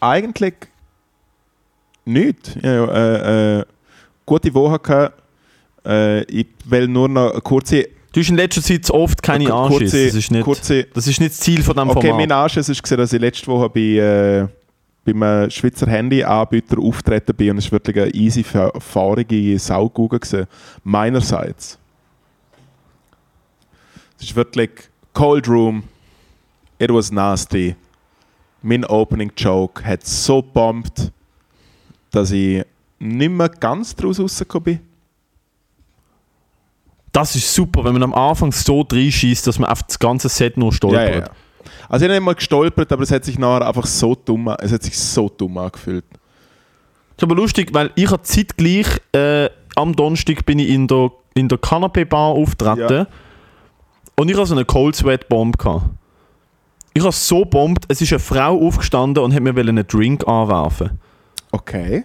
[0.00, 0.54] eigentlich
[2.04, 2.50] nichts.
[2.62, 3.64] Ja, äh, äh,
[4.26, 5.22] gute Woche gehabt.
[5.86, 7.88] Äh, ich will nur noch eine kurze.
[8.12, 9.90] Du hast in letzter Zeit oft keine Eine Anschiss.
[9.92, 12.16] kurze- Das ist nicht, kurze das ist nicht das Ziel von diesem okay, Format.
[12.28, 14.46] mein Anschiss ist dass ich letzte Woche bei, äh,
[15.04, 20.18] beim äh, Schweizer Handyanbieter auftreten bin und es war wirklich eine easy, fa- fahrige Saugugel
[20.18, 20.46] gewesen.
[20.82, 21.78] Meinerseits.
[24.18, 24.70] Es ist wirklich
[25.12, 25.84] Cold Room.
[26.78, 27.76] It was nasty.
[28.62, 31.12] Mein Opening Joke hat so bombt,
[32.10, 32.64] dass ich
[32.98, 34.80] nicht mehr ganz draus rausgekommen bin.
[37.12, 40.56] Das ist super, wenn man am Anfang so reinschießt, dass man auf das ganze Set
[40.56, 41.08] nur stolpert.
[41.08, 41.30] Ja, ja, ja.
[41.88, 44.72] Also ich habe nicht mal gestolpert, aber es hat sich nachher einfach so dumm, es
[44.72, 46.04] hat sich so dumm angefühlt.
[46.10, 51.10] Das ist aber lustig, weil ich habe zeitgleich äh, am Donnerstag bin ich in der,
[51.34, 53.06] in der Canapé-Bar auftreten Ja.
[54.16, 55.58] und ich hatte so eine Cold Sweat Bomb.
[55.58, 55.86] Gehabt.
[56.92, 60.98] Ich habe so bombt, es ist eine Frau aufgestanden und hat mir einen Drink anwerfen.
[61.50, 62.04] Okay.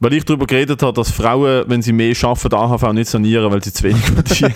[0.00, 3.62] Weil ich darüber geredet habe, dass Frauen, wenn sie mehr arbeiten, AHV nicht sanieren, weil
[3.62, 4.54] sie zu wenig verdienen.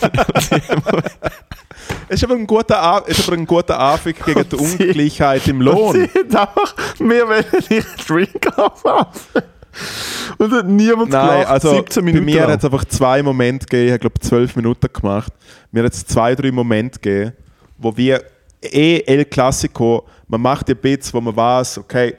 [2.09, 4.85] Es ist aber ein guter, A ist aber ein guter Anfang gegen die Und sie-
[4.89, 5.93] Ungleichheit im Und Lohn.
[5.95, 9.43] sie hat einfach mir wollen ihren Drink anwerfen.
[10.39, 11.49] Und hat niemand Nein, gelacht.
[11.51, 12.51] also 17 bei Minuten mir lang.
[12.53, 15.33] hat es einfach zwei Momente gegeben, ich habe glaube zwölf Minuten gemacht.
[15.71, 17.33] Mir hat es zwei, drei Momente gegeben,
[17.79, 18.23] wo wir
[18.63, 22.15] eh El Clasico, man macht die Bits, wo man weiß, okay,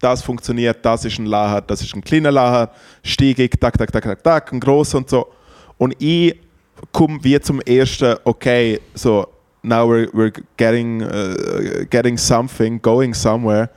[0.00, 2.70] das funktioniert, das ist ein Lacher, das ist ein kleiner Lacher,
[3.02, 5.28] stiegig, tak, tak, tak, tak, tak, ein grosser und so.
[5.78, 6.38] Und ich
[6.92, 9.26] komme wie zum ersten, okay, so,
[9.62, 13.70] now we're, we're getting, uh, getting something, going somewhere.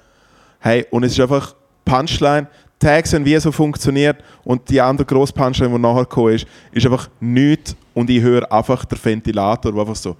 [0.59, 2.47] Hey, und es ist einfach Punchline,
[2.79, 6.85] Tags haben wie so funktioniert und die andere grosse Punchline, die nachher gekommen ist, ist
[6.85, 10.15] einfach nichts und ich höre einfach den Ventilator, der einfach so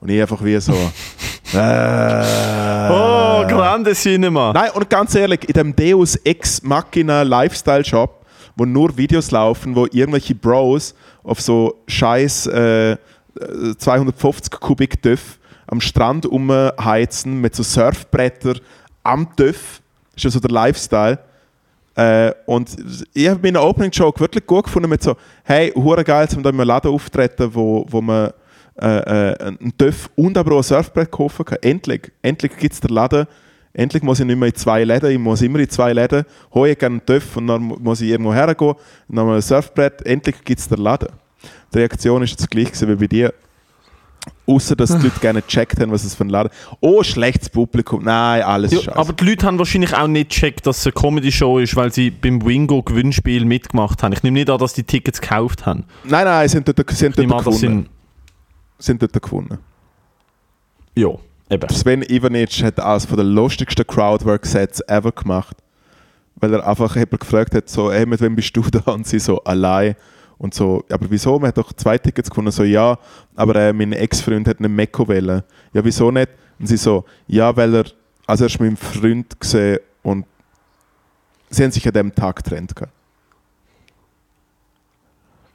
[0.00, 0.72] und ich einfach wie so
[1.54, 4.52] Oh, grande Cinema.
[4.54, 8.21] Nein, und ganz ehrlich, in dem Deus Ex Machina Lifestyle Shop,
[8.56, 12.96] wo nur Videos laufen, wo irgendwelche Bros auf so scheiß äh,
[13.78, 18.56] 250 Kubik Töff am Strand umheizen mit so Surfbretter
[19.02, 19.80] am Töff,
[20.14, 21.18] ist ja so der Lifestyle.
[21.94, 22.76] Äh, und
[23.12, 26.50] ich habe meinen Opening Joke wirklich gut gefunden mit so, hey, hure geil, um da
[26.50, 28.32] in einem Laden auftreten, wo, wo man
[28.80, 31.58] äh, äh, einen Töff und aber auch ein Surfbrett kaufen kann.
[31.60, 33.26] Endlich, endlich gibt es den Laden.
[33.74, 36.24] Endlich muss ich nicht mehr in zwei Läden, ich muss immer in zwei Läden.
[36.54, 38.74] Ich gerne einen Töff und dann mu- muss ich irgendwo hergehen,
[39.08, 40.02] dann mal ein Surfbrett.
[40.04, 41.08] Endlich gibt es den Laden.
[41.72, 43.32] Die Reaktion ist jetzt gleich gewesen wie bei dir.
[44.46, 46.58] Außer dass die Leute gerne gecheckt haben, was es für ein Laden ist.
[46.80, 48.04] Oh, schlechtes Publikum.
[48.04, 48.96] Nein, alles Ja, scheiße.
[48.96, 52.10] aber die Leute haben wahrscheinlich auch nicht gecheckt, dass es eine Comedy-Show ist, weil sie
[52.10, 54.12] beim Wingo-Gewinnspiel mitgemacht haben.
[54.12, 55.84] Ich nehme nicht an, dass die Tickets gekauft haben.
[56.04, 57.58] nein, nein, sie sind dort, sind dort an, das gewonnen.
[57.58, 57.88] sind...
[58.78, 59.58] sind dort gewonnen.
[60.94, 61.08] Ja,
[61.52, 61.68] eben.
[61.68, 65.56] Sven Ivanic hat eines von der lustigsten Crowdwork-Sets ever gemacht.
[66.36, 68.80] Weil er einfach jemand gefragt hat, so, hey, mit wem bist du da?
[68.92, 69.94] Und sie so, allein.
[70.38, 71.38] Und so, aber wieso?
[71.38, 72.50] Man hat doch zwei Tickets gewonnen.
[72.50, 72.98] So, ja,
[73.36, 75.42] aber äh, mein Ex-Freund hat einen Mekko wählen.
[75.72, 76.30] Ja, wieso nicht?
[76.58, 77.84] Und sie so, ja, weil er,
[78.26, 80.26] also er ist mit meinem Freund gesehen und
[81.50, 82.74] sie haben sich an dem Tag getrennt.
[82.74, 82.92] gehabt.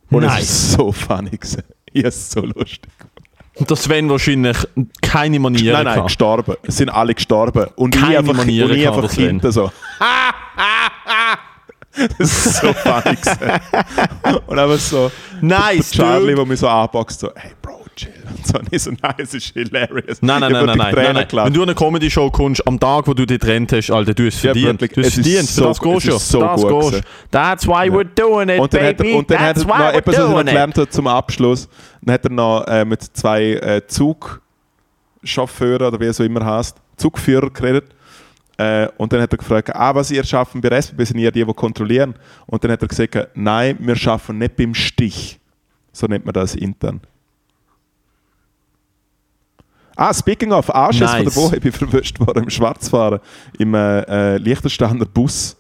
[0.10, 0.42] Und es Nice.
[0.50, 1.64] ist so funny gewesen.
[1.92, 2.92] Ja, es so lustig.
[3.60, 4.58] Und dass Sven wahrscheinlich
[5.02, 6.04] keine Manieren Nein, nein, kann.
[6.06, 6.56] gestorben.
[6.64, 7.68] Es sind alle gestorben.
[7.76, 9.72] Und Keine ich einfach, Manieren und ich einfach hinten so.
[11.98, 14.38] das ist so funny gewesen.
[14.48, 15.12] Und einfach so.
[15.42, 18.14] Nice, der Charlie, der mich so anboxt, so, hey Bro, chill.
[18.30, 20.22] Und so, und ich so, nein, es ist hilarious.
[20.22, 21.28] Nein, nein, nein, nein, nein, nein, nein.
[21.46, 24.42] Wenn du eine Comedy-Show kommst, am Tag, wo du dich getrennt hast, Alter, du hast
[24.44, 24.80] Ja, verdient.
[24.82, 25.48] wirklich, du hast verdient.
[25.50, 26.16] Für so- das gehst du.
[26.16, 27.02] ist so das gehst.
[27.32, 29.12] That's why we're doing it, und dann hat baby.
[29.12, 31.68] er, und dann hat That's er why noch etwas, was er gelernt hat zum Abschluss.
[32.02, 36.78] Dann hat er noch äh, mit zwei äh, Zugchauffeuren oder wie es so immer heißt,
[36.96, 37.86] Zugführer geredet.
[38.58, 41.46] Äh, und dann hat er gefragt, ah, was ihr schaffen bei SBB sind ihr die,
[41.46, 42.16] die kontrollieren.
[42.48, 45.40] Und dann hat er gesagt, nein, wir schaffen nicht beim Stich.
[45.92, 47.02] So nennt man das intern.
[50.00, 51.16] Ah, speaking of, Anschiss Nice.
[51.16, 53.20] von der Woche, ich bin verwischt worden im Schwarzfahren,
[53.58, 55.58] im äh, äh, Liechtensteiner Bus.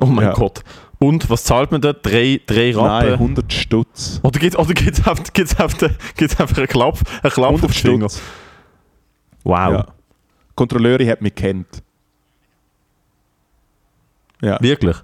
[0.00, 0.32] Oh mein Ja.
[0.34, 0.62] Gott.
[0.98, 1.92] Und was zahlt man da?
[1.94, 3.12] Drei, drei Nein, Rappen?
[3.14, 4.20] 100 Stutz.
[4.22, 7.48] Oder gibt es oder gibt's auf, gibt's auf, den- gibt's einfach einen Klapp, einen Klapp
[7.50, 8.06] 100 auf Finger?
[9.42, 9.72] Wow.
[9.72, 9.82] Ja.
[9.82, 11.82] Die Kontrolleurin hat mich kennt.
[14.42, 14.60] Ja.
[14.60, 14.96] Wirklich?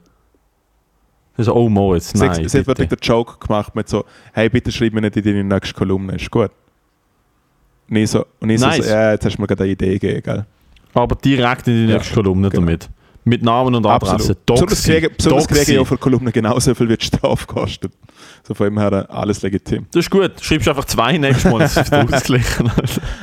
[1.36, 4.48] Also, oh Moritz, Sie, nein, hat- sie hat wirklich den Joke gemacht mit so, hey,
[4.48, 6.50] bitte schreib mir nicht in deine nächste Kolumne, ist gut.
[7.90, 8.84] Ich so, ich Nice.
[8.84, 10.44] so, ja, jetzt hast du mir gerade eine Idee gegeben, gell?
[10.94, 12.62] Aber direkt in die Ja, nächste Kolumne genau.
[12.66, 12.88] damit.
[13.24, 14.36] Mit Namen und Adresse.
[14.46, 15.78] Besonders kriege, besonders kriege ich Doxy.
[15.80, 17.92] auch für Kolumnen genauso viel, wie die Strafe kostet.
[18.46, 19.84] So von dem her äh, alles legitim.
[19.92, 20.32] Das ist gut.
[20.40, 22.70] Schreibst einfach zwei nächstes Mal, das ist ausgeglichen.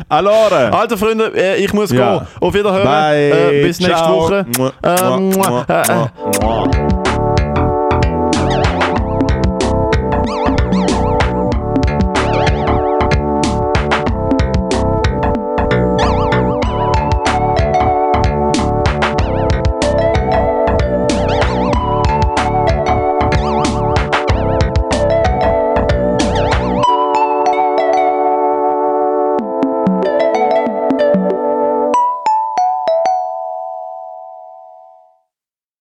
[0.08, 0.70] Allora!
[0.70, 2.20] Also Freunde, äh, ich muss Ja.
[2.20, 2.28] gehen.
[2.40, 2.84] Auf Wiederhören.
[2.84, 3.32] Bye!
[3.62, 4.16] Äh, bis nächste Ciao.
[4.18, 4.46] Woche.
[4.58, 6.08] Mua, Äh, mua, mua, mua, äh, äh.
[6.42, 7.04] mua, mua.